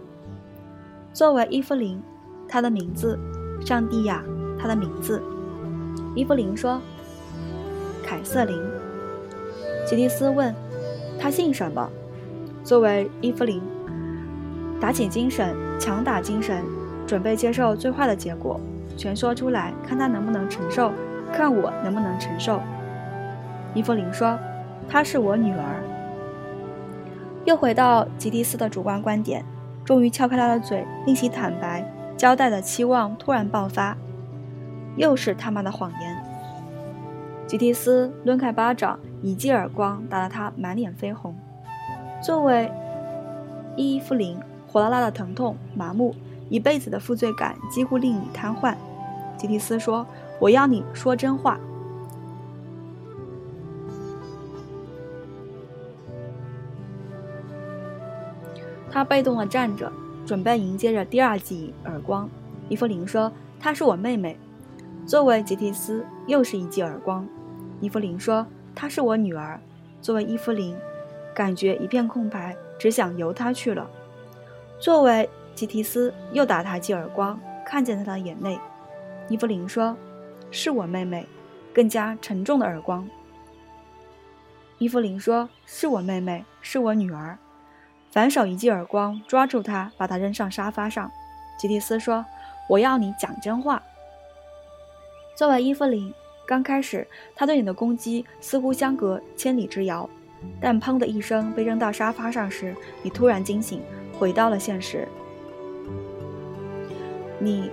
[1.13, 2.01] 作为伊芙琳，
[2.47, 3.19] 她的名字，
[3.67, 4.23] 上帝呀，
[4.57, 5.21] 她的名字，
[6.15, 6.81] 伊芙琳说
[8.07, 8.57] ：“凯瑟琳。”
[9.85, 10.55] 吉迪斯问
[11.19, 11.91] ：“他姓什么？”
[12.63, 13.61] 作为伊芙琳，
[14.81, 16.63] 打起精神，强打精神，
[17.09, 18.61] 准备接受最坏的结果，
[18.97, 20.93] 全说出来，看他能不能承受，
[21.33, 22.61] 看我能不能承受。
[23.75, 24.39] 伊芙琳说
[24.89, 25.83] ：“她是我女儿。”
[27.45, 29.45] 又回到吉迪斯的主观观点，
[29.85, 31.83] 终于撬开他的嘴，令其坦白
[32.17, 33.97] 交代的期望突然爆发，
[34.97, 36.17] 又是他妈的谎言。
[37.47, 41.35] 吉迪斯抡开巴掌，一记耳光打得他满脸绯红。
[42.21, 42.71] 作为
[43.77, 46.15] 伊芙琳，火辣辣的疼痛、麻木，
[46.51, 48.75] 一辈子的负罪感几乎令你瘫痪。
[49.39, 50.07] 吉迪斯说
[50.41, 51.59] ：“我要你说真话。”
[58.91, 59.93] 他被动地站着，
[60.27, 62.29] 准备迎接着第二记耳光。
[62.69, 64.37] 伊芙琳说：“她是我妹妹。”
[65.07, 67.27] 作为吉提斯，又是一记耳光。
[67.81, 69.61] 伊芙琳说：“她是我女儿。”
[70.03, 70.77] 作为伊芙琳，
[71.35, 73.89] 感觉一片空白，只想由她去了。
[74.81, 78.59] 作为吉提斯，又打他记耳光，看见他的眼泪。
[79.29, 79.97] 伊芙琳说
[80.51, 81.27] ：“是我妹妹。”
[81.75, 83.09] 更加沉重的耳光。
[84.79, 87.39] 伊芙琳说：“是我妹妹，是我女儿。”
[88.11, 91.09] 反手一记耳光，抓住她，把她扔上沙发上。
[91.57, 92.25] 吉蒂斯说
[92.69, 93.81] ：“我要你讲真话。”
[95.37, 96.13] 作为伊芙琳，
[96.45, 97.07] 刚开始
[97.37, 100.09] 他对你的攻击似乎相隔千里之遥，
[100.61, 103.81] 但砰的一声被扔到沙发上时，你突然惊醒，
[104.19, 105.07] 回到了现实。
[107.39, 107.71] 你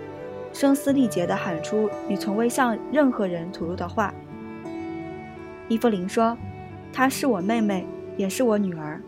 [0.55, 4.13] 声嘶力竭地喊出你从未向任何人吐露的话。
[5.67, 6.37] 伊芙琳说
[6.93, 9.01] ：“她是我妹妹，也是我女儿。”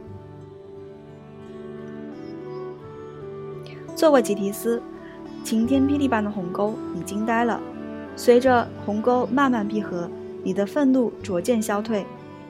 [3.95, 4.83] 作为吉提斯，
[5.45, 7.61] 晴天霹雳般的鸿沟，你惊呆了。
[8.17, 10.09] 随着鸿沟慢慢闭合，
[10.43, 12.05] 你的愤怒逐渐消退。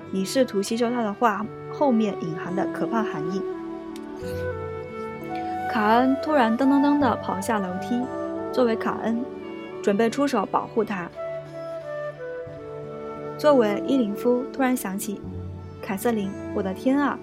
[0.10, 3.44] 你试图吸收他的话后面隐含的可怕含义。
[5.72, 8.02] 卡恩突然噔噔噔地跑下楼梯，
[8.58, 9.24] 作为卡恩，
[9.84, 11.08] 准备出手保护他。
[13.38, 15.22] 作为伊林夫，突然想起，
[15.80, 17.20] 凯瑟琳，我的天啊，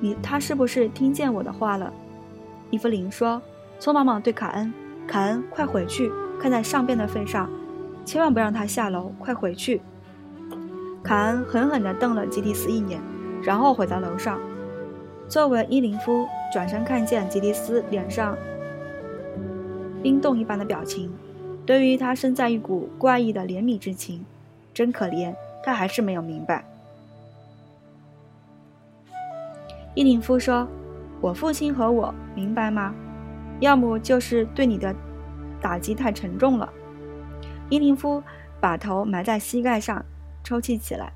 [0.00, 1.92] 你他是不是听见我的话了？
[2.70, 3.42] 伊芙琳说。
[3.78, 4.72] 匆忙忙对卡恩
[5.06, 7.50] ：“卡恩，快回去，看在上边的份上，
[8.06, 9.82] 千万不让他下楼，快回去。”
[11.04, 13.02] 卡恩狠狠地瞪了吉迪斯一眼，
[13.42, 14.40] 然后回到楼上。
[15.28, 18.34] 作为伊林夫，转身看见吉迪斯脸上
[20.02, 21.12] 冰冻一般的表情，
[21.66, 24.24] 对于他生在一股怪异的怜悯之情，
[24.72, 25.34] 真可怜。
[25.62, 26.64] 他还是没有明白。
[29.94, 30.66] 伊林夫说
[31.20, 32.94] ：“我父亲和我，明白吗？”
[33.60, 34.94] 要么就是对你的
[35.60, 36.72] 打击太沉重了。
[37.68, 38.22] 伊林夫
[38.58, 40.02] 把头埋在膝盖上，
[40.42, 41.12] 抽泣起来。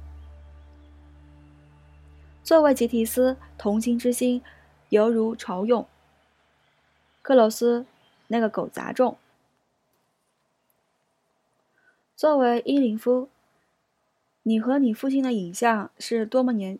[2.42, 4.42] 作为吉提斯，同情之心
[4.90, 5.86] 犹如潮涌。
[7.22, 7.86] 克罗斯，
[8.28, 9.16] 那个狗杂种。
[12.16, 13.28] 作为伊林夫，
[14.44, 16.78] 你和你父亲的影像是多么年，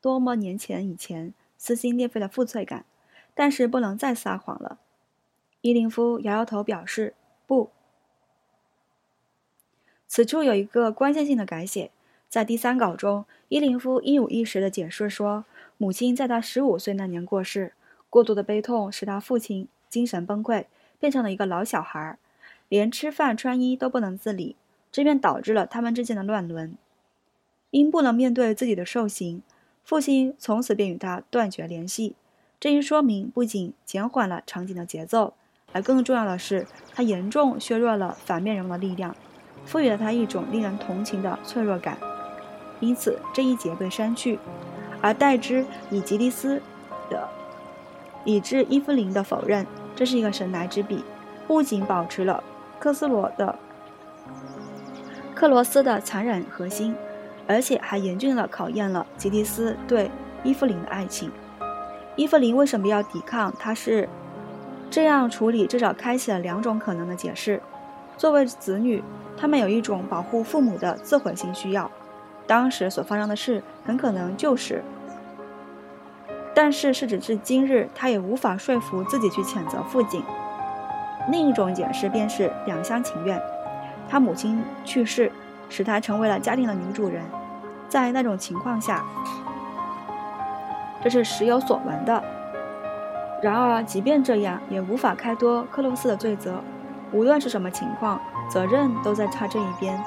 [0.00, 2.86] 多么年前以前撕心裂肺的负罪感，
[3.34, 4.78] 但是不能再撒谎了。
[5.60, 7.14] 伊林夫摇摇头，表示
[7.46, 7.70] 不。
[10.08, 11.90] 此处有一个关键性的改写，
[12.28, 15.44] 在第三稿中，伊林夫一五一十的解释说，
[15.76, 17.74] 母亲在他十五岁那年过世，
[18.08, 20.64] 过度的悲痛使他父亲精神崩溃，
[21.00, 22.16] 变成了一个老小孩，
[22.68, 24.54] 连吃饭穿衣都不能自理，
[24.92, 26.76] 这便导致了他们之间的乱伦。
[27.70, 29.42] 因不能面对自己的受刑，
[29.82, 32.14] 父亲从此便与他断绝联系。
[32.60, 35.34] 这一说明不仅减缓了场景的节奏。
[35.72, 39.14] 而更重要的是，它严重削弱了反面人物的力量，
[39.64, 41.96] 赋予了他一种令人同情的脆弱感。
[42.80, 44.36] 因此，这一节被删去，
[45.00, 46.60] 而代之以吉迪斯
[47.08, 47.28] 的，
[48.24, 49.64] 以致伊芙琳的否认。
[50.00, 51.04] 这是一个神来之笔，
[51.46, 52.42] 不仅保持了
[52.78, 53.54] 克斯罗的
[55.34, 56.96] 克罗斯的残忍核心，
[57.46, 60.10] 而且还严峻地考验了吉利斯对
[60.42, 61.30] 伊芙琳的爱情。
[62.16, 63.52] 伊芙琳为什么要抵抗？
[63.58, 64.08] 他是。
[64.88, 67.60] 这样处理至少开启了两种可能的解释：
[68.16, 69.04] 作为子女，
[69.36, 71.84] 他们有一种保护父母的自毁性需要；
[72.46, 74.82] 当时所发生的事很可能就是……
[76.54, 80.22] 但是，时至今日，他也无法说服自己去谴责父亲。
[81.28, 83.40] 另一种解释便是两厢情愿：
[84.08, 85.30] 他母亲去世，
[85.68, 87.22] 使他成为了家庭的女主人，
[87.88, 89.04] 在那种情况下，
[91.02, 92.22] 这是时有所闻的。
[93.42, 96.60] 然而，即便这样，也无法开脱克洛斯的罪责。
[97.12, 98.20] 无论是什么情况，
[98.50, 100.02] 责任都在他这一边。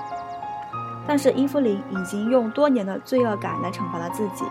[1.08, 4.46] 但是伊芙琳已经用多年的罪恶感来惩罚了自己。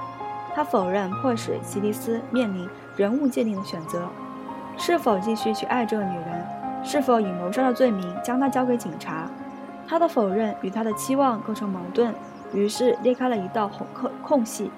[0.55, 4.09] 他否认迫使吉迪斯面临人物界定的选择：
[4.77, 6.47] 是否继续去爱这个女人，
[6.85, 9.29] 是否以谋杀的罪名将她交给警察。
[9.87, 12.15] 他的否认与他的期望构成矛盾，
[12.55, 14.71] 于是裂开了一道空空空隙。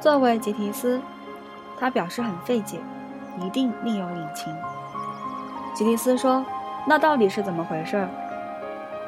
[0.00, 1.00] 作为吉提斯，
[1.78, 2.80] 他表示很费解，
[3.38, 4.52] 一定另有隐情。
[5.74, 6.44] 吉提斯说
[6.86, 8.08] ：“那到底是怎么回事？”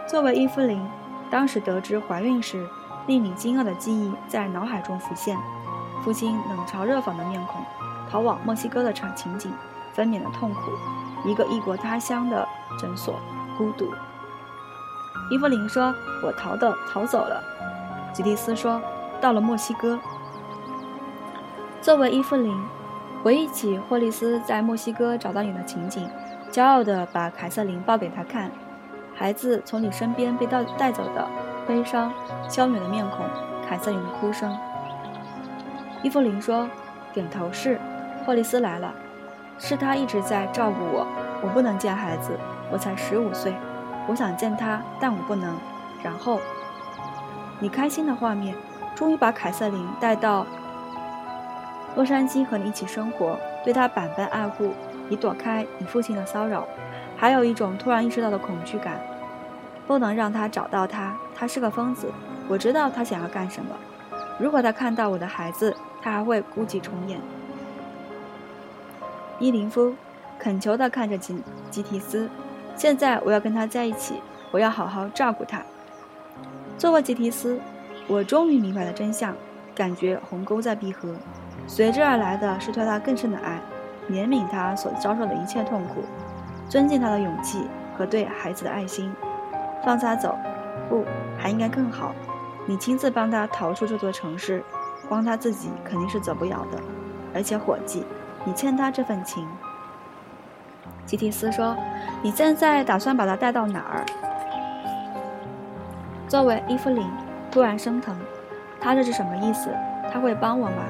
[0.07, 0.85] 作为伊芙琳，
[1.31, 2.67] 当时得知怀孕时
[3.07, 5.39] 令你惊愕的记忆在脑海中浮现：
[6.05, 7.63] 父亲冷嘲热讽的面孔，
[8.11, 9.53] 逃往墨西哥的场情景，
[9.95, 10.61] 分娩的痛苦，
[11.25, 12.47] 一个异国他乡的
[12.79, 13.15] 诊所，
[13.57, 13.87] 孤独。
[15.31, 17.43] 伊芙琳说：“我逃的逃走了。”
[18.13, 18.83] 吉蒂斯说
[19.21, 19.99] ：“到了墨西哥。”
[21.81, 22.55] 作为伊芙琳，
[23.23, 26.09] 回忆起霍利斯在墨西哥找到你的情景，
[26.53, 28.51] 骄傲地把凯瑟琳抱给他看。
[29.15, 31.27] 孩子从你身边被带带走的
[31.67, 32.13] 悲伤，
[32.49, 33.25] 娇女的面孔，
[33.67, 34.55] 凯瑟琳的哭声。
[36.03, 36.69] 伊芙琳说
[37.15, 37.81] ：“点头是。”
[38.27, 38.93] 霍利斯来了，
[39.59, 41.07] 是他一直在照顾我。
[41.43, 42.39] 我不能见孩子，
[42.71, 43.55] 我才十五岁，
[44.07, 45.57] 我想见他，但我不能。
[46.03, 46.39] 然后，
[47.59, 48.55] 你开心的画面，
[48.95, 50.47] 终于把凯瑟琳带到。
[51.95, 54.73] 洛杉矶和你一起生活，对他百般爱护，
[55.13, 56.67] 以躲开你父亲的骚扰，
[57.17, 58.99] 还有一种突然意识到的恐惧感，
[59.87, 61.15] 不能让他找到他。
[61.35, 62.11] 他是个疯子，
[62.49, 63.77] 我知道他想要干什么。
[64.39, 67.21] 如果他看到我的孩子，他还会故伎重演。
[69.39, 69.95] 伊林夫
[70.39, 72.31] 恳求地看着吉吉提斯，
[72.75, 74.15] 现在我要跟他在一起，
[74.51, 75.63] 我要好好照顾他。
[76.79, 77.61] 做过吉提斯，
[78.07, 79.37] 我终于明白了真相，
[79.75, 81.15] 感觉鸿沟在闭合。
[81.67, 83.61] 随之而来的是对他更深的爱，
[84.13, 86.03] 怜悯他所遭受的一切痛苦，
[86.69, 89.13] 尊敬他的勇气和对孩子的爱心。
[89.85, 90.39] 放他走，
[90.89, 91.05] 不，
[91.37, 92.13] 还应该更好。
[92.67, 94.63] 你亲自帮他逃出这座城市，
[95.09, 96.79] 光他自己肯定是走不了的。
[97.35, 98.07] 而且伙计，
[98.45, 99.49] 你欠他这份情。
[101.05, 101.77] 吉提斯说
[102.23, 104.05] ：“你现在打算把他带到哪儿？”
[106.29, 107.05] 作为伊芙琳，
[107.51, 108.17] 突然生疼，
[108.81, 109.69] 他这是什么意思？
[110.13, 110.85] 他会帮我吗？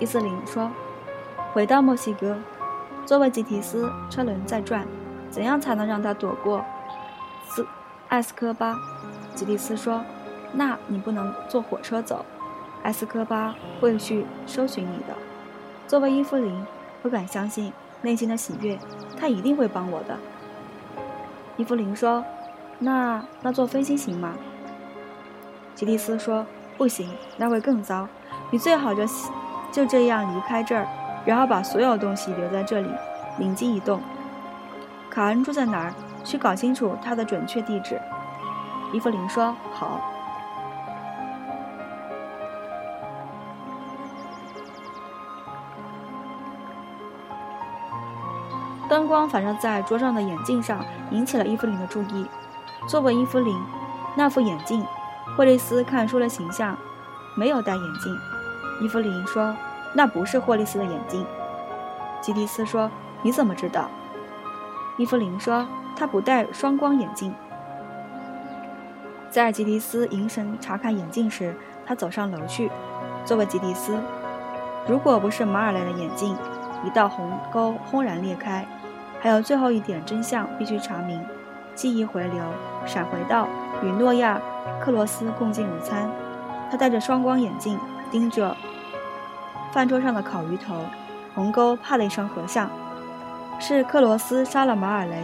[0.00, 0.68] 伊斯林说
[1.52, 2.36] ：“回到墨西哥，
[3.04, 4.86] 作为吉提斯，车轮在转，
[5.30, 6.64] 怎样才能让他躲过
[7.48, 7.66] 斯
[8.08, 8.76] 艾斯科巴？”
[9.34, 10.04] 吉蒂斯说
[10.54, 12.24] ：“那你不能坐火车走，
[12.84, 15.14] 埃斯科巴会去搜寻你的。”
[15.88, 16.64] 作为伊芙琳，
[17.02, 17.72] 不敢相信
[18.02, 18.78] 内心的喜悦，
[19.18, 20.16] 他一定会帮我的。
[21.56, 22.24] 伊芙琳说
[22.78, 24.34] ：“那那坐飞机行吗？”
[25.74, 26.46] 吉蒂斯说
[26.78, 28.06] ：“不行，那会更糟。
[28.50, 29.02] 你最好就。”
[29.72, 30.84] 就这样离开这儿，
[31.24, 32.88] 然后把所有东西留在这里，
[33.38, 34.00] 灵机一动。
[35.08, 35.92] 卡恩住在哪儿？
[36.22, 37.98] 去搞清楚他的准确地址。
[38.92, 40.00] 伊芙琳说：“好。”
[48.88, 52.26] 灯光反射在桌上的眼镜上，引起了伊芙琳的注意。
[52.86, 53.56] 作为伊芙琳，
[54.16, 54.84] 那副眼镜，
[55.36, 56.76] 霍利斯看出了形象，
[57.34, 58.18] 没有戴眼镜。
[58.82, 59.56] 伊芙琳说
[59.94, 61.26] ：“那不是霍利斯的眼镜。”
[62.20, 62.90] 吉迪斯说
[63.22, 63.88] ：“你怎么知道？”
[64.98, 65.66] 伊芙琳说
[65.96, 67.34] ：“他不戴双光眼镜。”
[69.30, 71.54] 在吉迪斯凝神查看眼镜时，
[71.86, 72.70] 他走上楼去。
[73.24, 73.98] 作为吉迪斯，
[74.88, 76.36] 如果不是马尔莱的眼镜，
[76.84, 78.66] 一道鸿沟轰然裂开。
[79.20, 81.24] 还有最后一点真相必须查明。
[81.74, 82.42] 记忆回流，
[82.84, 83.46] 闪回到
[83.82, 84.40] 与诺亚·
[84.84, 86.10] 克罗斯共进午餐。
[86.70, 87.78] 他戴着双光眼镜，
[88.10, 88.56] 盯着。
[89.72, 90.84] 饭桌上的烤鱼头，
[91.34, 92.70] 鸿沟啪的一声合上。
[93.58, 95.22] 是克罗斯杀了马尔雷，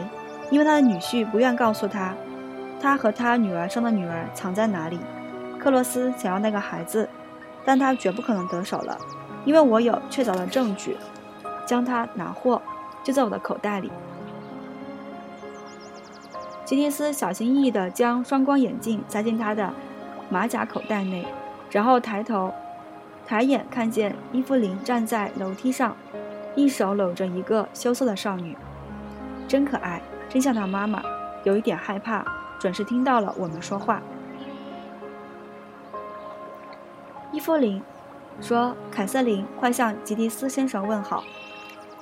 [0.51, 2.15] 因为他的女婿不愿告诉他，
[2.81, 5.01] 他和他女儿生的女儿藏在哪里。
[5.59, 7.09] 克罗斯想要那个孩子，
[7.65, 8.97] 但他绝不可能得手了，
[9.45, 10.97] 因为我有确凿的证据。
[11.65, 12.63] 将他拿货，
[13.03, 13.91] 就在我的口袋里。
[16.65, 19.73] 吉蒂斯小心翼翼地将双光眼镜塞进他的
[20.29, 21.27] 马甲口袋内，
[21.71, 22.53] 然后抬头。
[23.27, 25.97] 抬眼看见伊芙琳站在楼梯上，
[26.55, 28.57] 一手搂着一个羞涩的少女，
[29.49, 31.03] 真可爱，真像她妈妈。
[31.43, 32.25] 有一点害怕，
[32.59, 34.01] 准是听到了我们说话。
[37.33, 37.83] 伊芙琳
[38.41, 41.25] 说：“凯瑟琳，快向吉迪斯先生问好。”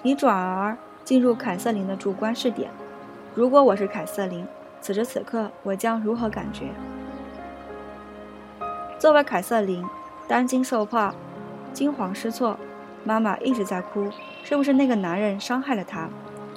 [0.03, 2.71] 你转而进入凯瑟琳的主观视点。
[3.35, 4.47] 如果我是凯瑟琳，
[4.83, 6.67] 此时此刻我将如何感觉？
[8.99, 9.83] 作为凯瑟琳。
[10.27, 11.15] 担惊受怕，
[11.73, 12.59] 惊慌失措，
[13.05, 14.11] 妈妈一直在哭，
[14.43, 16.09] 是不是那个男人伤害了她？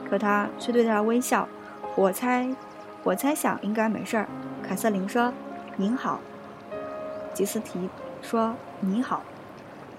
[0.09, 1.47] 可他却对她微笑。
[1.95, 2.47] 我猜，
[3.03, 4.27] 我猜想应该没事儿。
[4.63, 5.33] 凯瑟琳说
[5.75, 6.19] ：“您好。”
[7.33, 7.89] 吉斯提
[8.21, 9.23] 说：“你好。”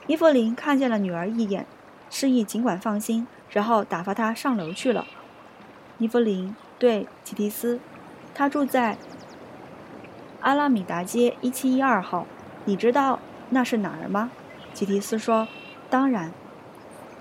[0.06, 1.66] 伊芙琳看见了女儿一眼，
[2.08, 5.06] 示意尽管放心，然后打发她上楼去了。
[5.98, 7.80] 伊芙琳对吉迪斯
[8.32, 8.96] ：“他住在
[10.40, 12.24] 阿拉米达街一七一二号，
[12.64, 13.18] 你知道
[13.50, 14.30] 那是哪儿吗？”
[14.74, 15.48] 吉提斯说
[15.90, 16.32] ：“当然。”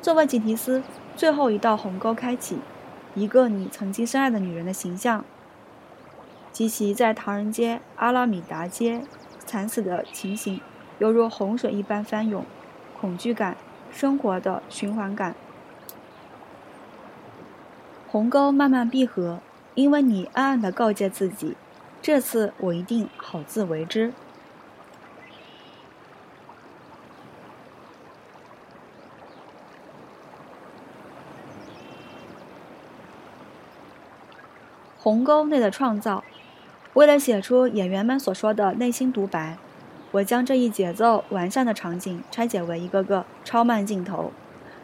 [0.02, 0.84] 作为吉提斯，
[1.16, 2.60] 最后一道鸿沟开启，
[3.16, 5.26] 一个你曾经深爱的女人的形象。
[6.52, 9.04] 及其在唐人街、阿拉米达街
[9.46, 10.60] 惨死的情形，
[10.98, 12.44] 犹如洪水一般翻涌，
[13.00, 13.56] 恐惧感，
[13.92, 15.36] 生活的循环感。
[18.08, 19.40] 鸿沟慢慢闭合，
[19.76, 21.56] 因为你暗暗地告诫自己：
[22.02, 24.14] 这次我一定好自为之。
[35.08, 36.22] 鸿沟内的创造。
[36.92, 39.58] 为了写出演员们所说的内心独白，
[40.12, 44.34] 我将这一节奏完善的场景拆解为一个个超慢镜头，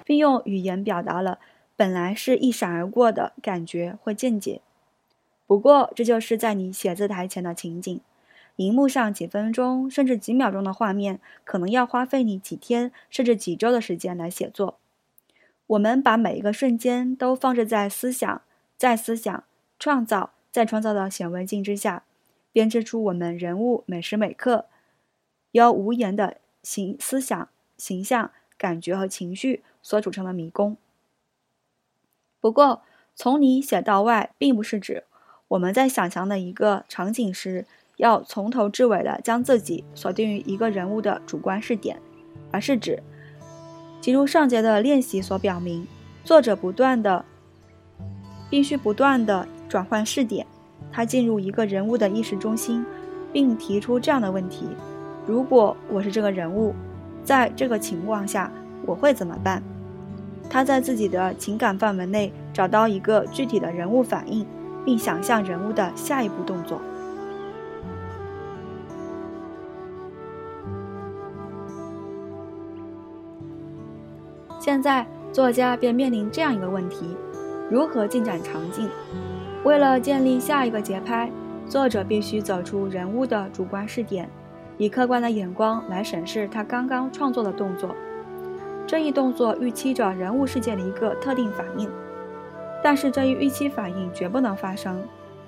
[0.05, 1.39] 并用语言表达了
[1.75, 4.61] 本来是一闪而过的感觉或见解。
[5.45, 7.99] 不过，这就是在你写字台前的情景，
[8.55, 14.77] 荧幕上几分钟甚至几秒钟的画面，可能要花费你几天甚至几周的时间来写作。
[15.67, 18.41] 我们把每一个瞬间都放置在思想，
[18.77, 19.43] 在思想
[19.83, 20.31] 创造。
[20.49, 22.03] 在创造的显微镜之下，
[22.53, 24.67] 编织出我们人物每时每刻
[25.51, 30.77] 由无言的形思想、形象、感觉和情绪所组成的迷宫。
[32.39, 35.03] 不过，从里写到外，并不是指
[35.49, 37.65] 我们在想象的一个场景时，
[37.97, 41.99] 要从头至尾的将自己锁定于一个人物的主观视点，
[42.51, 43.03] 而是指，
[43.99, 45.85] 即如上节的练习所表明，
[46.23, 47.25] 作者不断的，
[48.49, 49.45] 必须不断的。
[49.67, 50.45] 转换视点，
[50.91, 52.85] 他进入一个人物的意识中心，
[53.31, 54.67] 并提出这样的问题：
[55.25, 56.73] 如果我是这个人物，
[57.23, 58.51] 在这个情况下
[58.85, 59.61] 我会怎么办？
[60.49, 64.45] 他在自己的情感范围内找到一个具体的人物反应，
[64.85, 66.79] 并想象人物的下一步动作。
[74.59, 77.05] 现在，作家便面临这样一个问题：
[77.69, 78.87] 如何进展场景？
[79.63, 81.31] 为了建立下一个节拍，
[81.67, 84.29] 作者必须走出人物的主观视点，
[84.77, 87.95] 以客观的眼光来审视他刚刚创作的动作。
[88.85, 91.89] 这一动作预期着人物世界的一个特定反应，
[92.83, 95.01] 但是这一预期反应绝不能发生。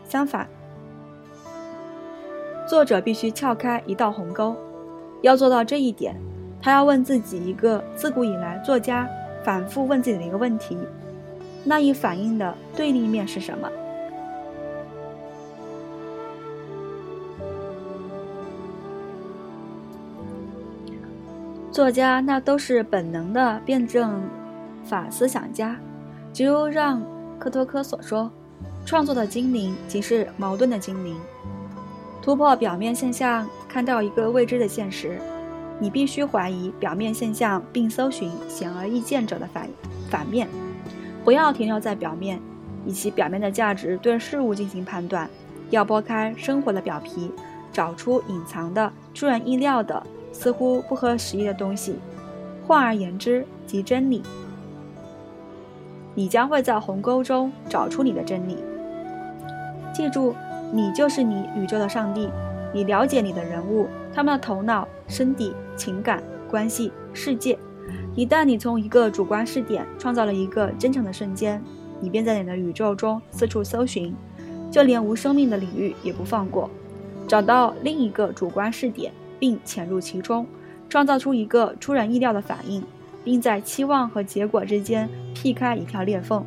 [0.05, 0.47] 相反，
[2.65, 4.55] 作者必须撬开一道鸿沟。
[5.21, 6.15] 要做到这一点，
[6.61, 9.05] 他要问自己一个自古以来作家
[9.43, 10.77] 反复问自己的一个问题：
[11.65, 13.69] 那一反应的对立面是什么？
[21.75, 24.23] 作家那都是本能的辩证
[24.85, 25.75] 法思想家，
[26.31, 27.01] 即如让·
[27.37, 28.31] 科托科所说
[28.87, 31.17] ：“创作的精灵即是矛盾的精灵。”
[32.23, 35.19] 突破表面现象，看到一个未知的现实，
[35.77, 39.67] 你必须怀疑表面现象，并搜寻显而易见者的反
[40.09, 40.47] 反面。
[41.25, 42.39] 不要停留在表面，
[42.85, 45.29] 以其表面的价值对事物进行判断。
[45.71, 47.29] 要剥开生活的表皮，
[47.73, 50.01] 找出隐藏的、出人意料的。
[50.35, 51.95] 似乎不合时宜的东西，
[52.67, 54.21] 换而言之，即真理。
[56.13, 58.57] 你将会在鸿沟中找出你的真理。
[59.93, 60.35] 记住，
[60.73, 62.29] 你就是你宇宙的上帝。
[62.73, 67.57] 你了解你的人物，他们的头脑、身体、情感、关系、世界。
[68.13, 71.63] 一旦你从一个主观视点创造了一个真诚的瞬间，
[72.01, 74.13] 你便在你的宇宙中四处搜寻，
[74.69, 76.69] 就连无生命的领域也不放过，
[77.25, 79.13] 找到另一个主观视点。
[79.39, 80.45] 并潜入其中，
[80.89, 82.83] 创造出一个出人意料的反应，
[83.23, 86.45] 并在期望和结果之间劈开一条裂缝。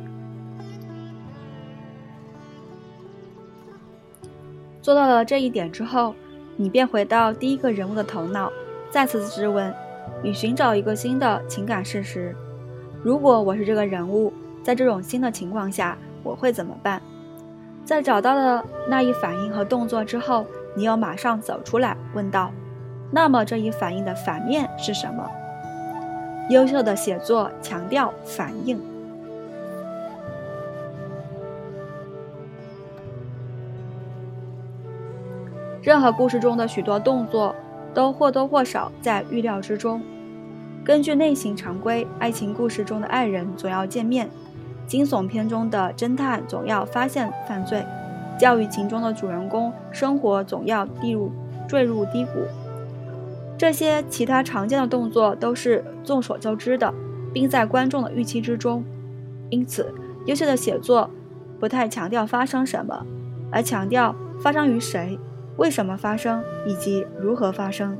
[4.81, 6.15] 做到了这一点之后，
[6.55, 8.51] 你便回到第一个人物的头脑，
[8.89, 9.73] 再次质问：
[10.23, 12.35] 你寻找一个新的情感事实。
[13.03, 14.33] 如果我是这个人物，
[14.63, 17.01] 在这种新的情况下，我会怎么办？
[17.85, 22.51] 在找到了那一反应和动作之后，你又马上走出来，问道。
[23.11, 25.29] 那么这一反应的反面是什么？
[26.49, 28.79] 优秀的写作强调反应。
[35.81, 37.55] 任何故事中的许多动作
[37.93, 40.01] 都或多或少在预料之中。
[40.83, 44.29] 根据类型常规，爱情故事中的爱人总要见面，
[44.85, 47.83] 惊悚片中的侦探总要发现犯罪，
[48.39, 51.31] 教育情中的主人公生活总要跌入
[51.67, 52.31] 坠入低谷。
[53.59, 56.93] 这些其他常见的动作都是众所周知的，
[57.33, 58.85] 并在观众的预期之中。
[59.49, 59.93] 因此，
[60.27, 61.09] 优秀的写作
[61.59, 63.05] 不太强调发生什么，
[63.51, 65.19] 而强调发生于谁、
[65.57, 67.97] 为什么发生以及如何发生。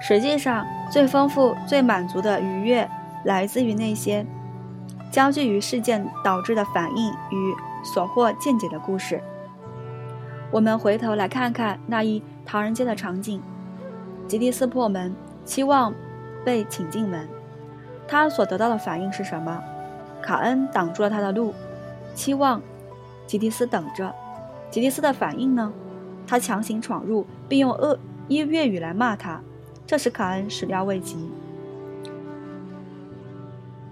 [0.00, 2.88] 实际上，最丰富、最满足的愉悦，
[3.26, 4.24] 来自于那些
[5.12, 7.54] 焦聚于事件导致的反应与
[7.84, 9.20] 所获见解的故事。
[10.50, 13.40] 我们回头来看看那一唐人街的场景：
[14.26, 15.94] 吉蒂斯破门，期望
[16.44, 17.28] 被请进门。
[18.06, 19.62] 他所得到的反应是什么？
[20.22, 21.52] 卡恩挡住了他的路，
[22.14, 22.62] 期望
[23.26, 24.14] 吉蒂斯等着。
[24.70, 25.70] 吉蒂斯的反应呢？
[26.26, 29.40] 他强行闯入，并用恶意粤语来骂他。
[29.86, 31.30] 这使卡恩始料未及。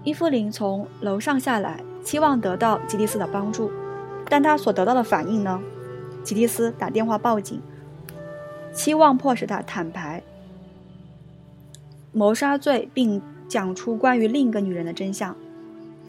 [0.03, 3.71] 伊芙琳从楼上下来，期望得到吉蒂斯的帮助，
[4.27, 5.59] 但他所得到的反应呢？
[6.27, 7.61] 吉蒂斯打电话报警，
[8.73, 10.21] 期望迫使他坦白
[12.11, 15.33] 谋杀罪，并讲出关于另一个女人的真相。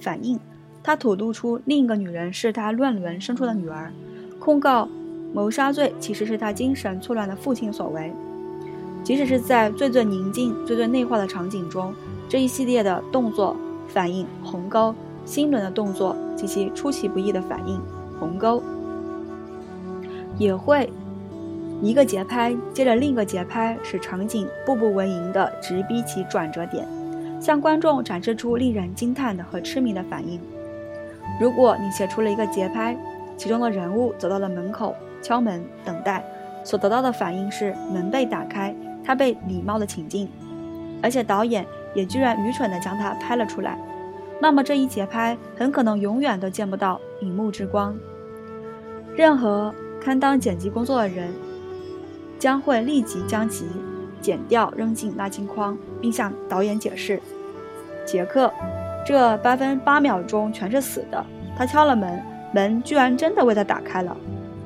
[0.00, 0.40] 反应，
[0.82, 3.92] 他吐露出另一个女人是他乱伦生出的女儿，
[4.40, 4.88] 控告
[5.32, 8.12] 谋杀罪其实是他精神错乱的父亲所为。
[9.04, 11.94] 即使是在最最宁静、最最内化的场景中，
[12.28, 13.56] 这一系列的动作
[13.86, 14.92] 反应鸿沟、
[15.24, 17.80] 心轮的动作及其出其不意的反应
[18.18, 18.60] 鸿沟，
[20.38, 20.90] 也会
[21.82, 26.86] 一个节拍接着另一个节拍，使场景步步为营地直逼其转折点，
[27.40, 30.40] 向观众展示出令人惊叹的和痴迷的反应。
[31.40, 32.96] 如果你写出了一个节拍，
[33.36, 36.24] 其中的人物走到了门口敲门等待，
[36.64, 38.74] 所得到的反应是门被打开。
[39.04, 40.28] 他被礼貌的请进，
[41.02, 41.64] 而且导演
[41.94, 43.78] 也居然愚蠢的将他拍了出来。
[44.40, 47.96] 那么这一节拍很可能永远都见不到荧幕之光。
[49.16, 51.32] 任何堪当剪辑工作的人
[52.38, 53.66] 将会立即将其
[54.20, 57.20] 剪掉，扔进垃圾筐，并向导演解释
[58.06, 58.52] ：“杰克，
[59.06, 61.24] 这八分八秒钟全是死的。
[61.56, 62.22] 他敲了门，
[62.54, 64.16] 门居然真的为他打开了。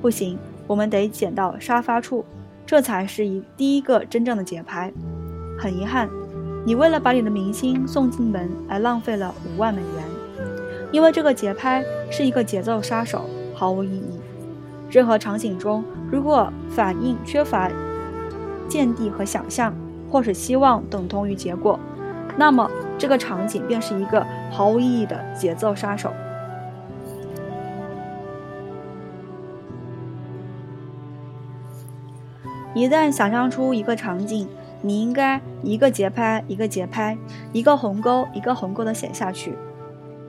[0.01, 2.24] 不行，我们得剪到沙发处。”
[2.64, 4.91] 这才是一第一个真正的节拍。
[5.59, 6.09] 很遗憾，
[6.64, 10.05] 你为了把你的明星送进门而浪费了五万美元，
[10.91, 14.20] 因为这个节拍是一个节奏杀手，毫无意义。
[14.93, 17.70] 任何场景中，如果反应缺乏
[18.68, 19.74] 见地和想象，
[20.11, 21.80] 或是希望等同于结果，
[22.36, 26.12] 那么这个场景便是一个毫无意义的节奏杀手。
[32.74, 34.47] 一旦想象出一个场景，
[34.82, 37.16] 你应该一个节拍一个节拍，
[37.53, 39.55] 一个鸿沟一个鸿沟的写下去。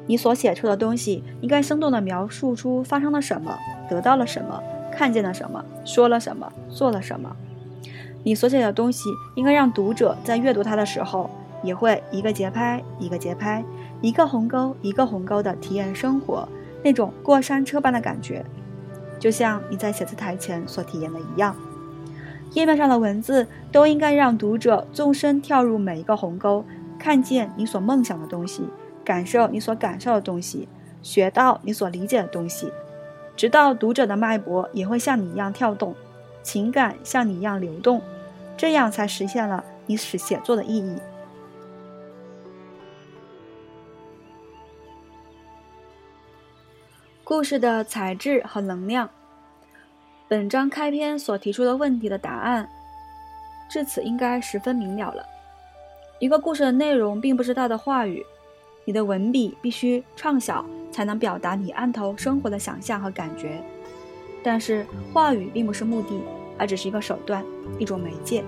[0.06, 3.58] 你所写出的东西应该生动地描述出发生了什么，
[3.89, 7.36] 得到了什么，看见了什么，说了什么，做了什么。
[8.24, 11.30] 你所写的东西应该让读者在阅读它的时候，
[11.62, 13.64] 也会一个节拍一个节拍，
[14.01, 16.47] 一个鸿沟一个鸿沟地体验生活
[16.84, 18.45] 那种过山车般的感觉，
[19.20, 21.56] 就像你在写字台前所体验的一样。
[22.54, 26.64] 页面上的文字都应该让读者纵身跳入每一个鸿沟，
[26.99, 28.64] 看见你所梦想的东西，
[29.04, 30.68] 感受你所感受的东西，
[31.01, 32.72] 学到你所理解的东西，
[33.36, 35.95] 直到读者的脉搏也会像你一样跳动，
[36.41, 38.01] 情感像你一样流动，
[38.56, 40.97] 这样才实现了你使写作的意义。
[47.24, 49.10] 故事的材质和能量。
[50.28, 52.68] 本章开篇所提出的问题的答案，
[53.70, 55.26] 至此应该十分明了了。
[56.20, 58.26] 一个故事的内容并不是它的话语，
[58.86, 63.64] 你的文笔必须畅小，才能表达你案头生活的想象和感觉。
[64.44, 66.20] 但是话语并不是目的，
[66.58, 67.44] 而只是一个手段，
[67.80, 68.44] 一种媒介。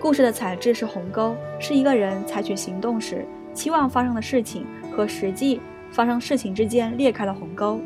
[0.00, 4.64] 故事的材质是鸿沟，是一个人采取行动时期望发生的事情
[4.96, 7.80] 和实际发生事情之间裂开了鸿沟，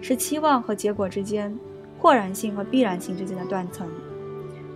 [0.00, 1.56] 是期望和结果之间。
[1.98, 3.86] 豁然性和必然性之间的断层，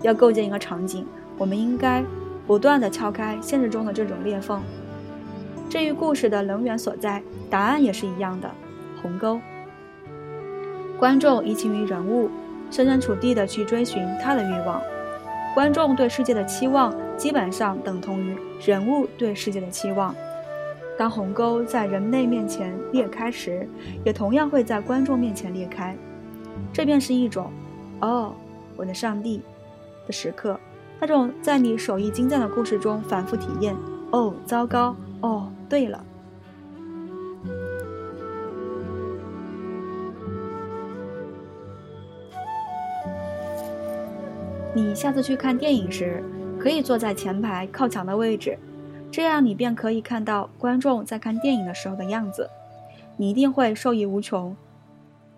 [0.02, 1.04] 要构建一个场景，
[1.36, 2.04] 我们应该
[2.46, 4.62] 不断地敲开现实中的这种裂缝。
[5.68, 8.50] 至于故事的能源所在，答案也是一样的：
[9.02, 9.40] 鸿沟。
[10.98, 12.30] 观众移情于人物，
[12.70, 14.80] 设身处地地去追寻他的欲望。
[15.54, 20.14] 观众对世界的期望基本上等同于人物对世界的期望。
[20.98, 23.68] 当鸿沟在人类面前裂开时，
[24.04, 25.96] 也同样会在观众面前裂开。
[26.72, 27.50] 这便是一种，
[28.00, 28.34] 哦，
[28.76, 29.42] 我的上帝
[30.06, 30.58] 的时刻，
[30.98, 33.76] 那种在你手艺精湛的故事中反复体验。
[34.12, 34.96] 哦，糟糕！
[35.20, 36.04] 哦，对了。
[44.74, 46.22] 你下次去看电影时，
[46.60, 48.58] 可以坐在前排靠墙的位置，
[49.10, 52.48] 这样你便可以看到观众在看电影的时候的样子。
[53.16, 54.54] 你一定会受益无穷，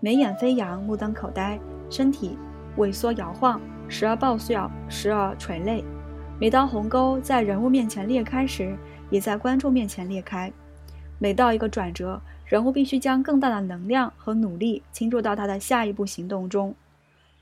[0.01, 2.37] 眉眼飞扬，目瞪口呆，身体
[2.79, 5.85] 萎缩摇晃，时而爆笑，时而垂泪。
[6.41, 8.76] 每当鸿沟在人物面前裂开时，
[9.11, 10.53] 也在观众面前裂开。
[11.19, 16.75] 每到一个转折，人物必须将更大的能量和努力倾注到他的下一步行动中。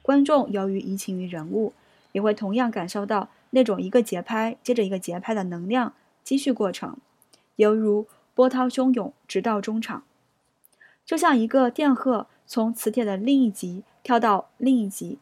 [0.03, 1.73] 观众由于移情于人物。
[2.13, 5.93] 也会同样感受到那种一个节拍接着一个节拍的能量
[6.25, 6.97] 积蓄过程，
[7.57, 10.03] 犹如波涛汹涌直到中场，
[11.05, 15.19] 就像一个电荷从磁铁的另一极跳到另一极。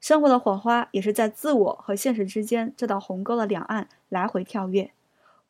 [0.00, 4.92] 生活的火花也是在自我和现实之间这道鸿沟的两岸来回跳跃。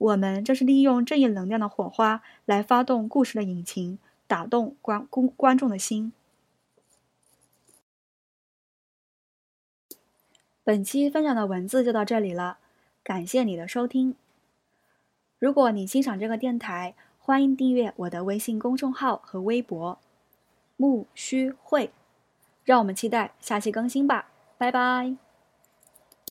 [0.03, 6.13] 我们正是利用这一能量的火花来发动故事的引擎，打动观观观众的心。
[10.65, 12.59] 本期分享的文字就到这里了，
[13.05, 14.17] 感谢你的收听。
[15.39, 20.01] 如果你欣赏这个电台，欢迎订阅我的微信公众号和微博
[20.77, 21.93] “木须会”，
[22.65, 24.29] 让我们期待下期更新吧，
[24.59, 25.22] 拜拜。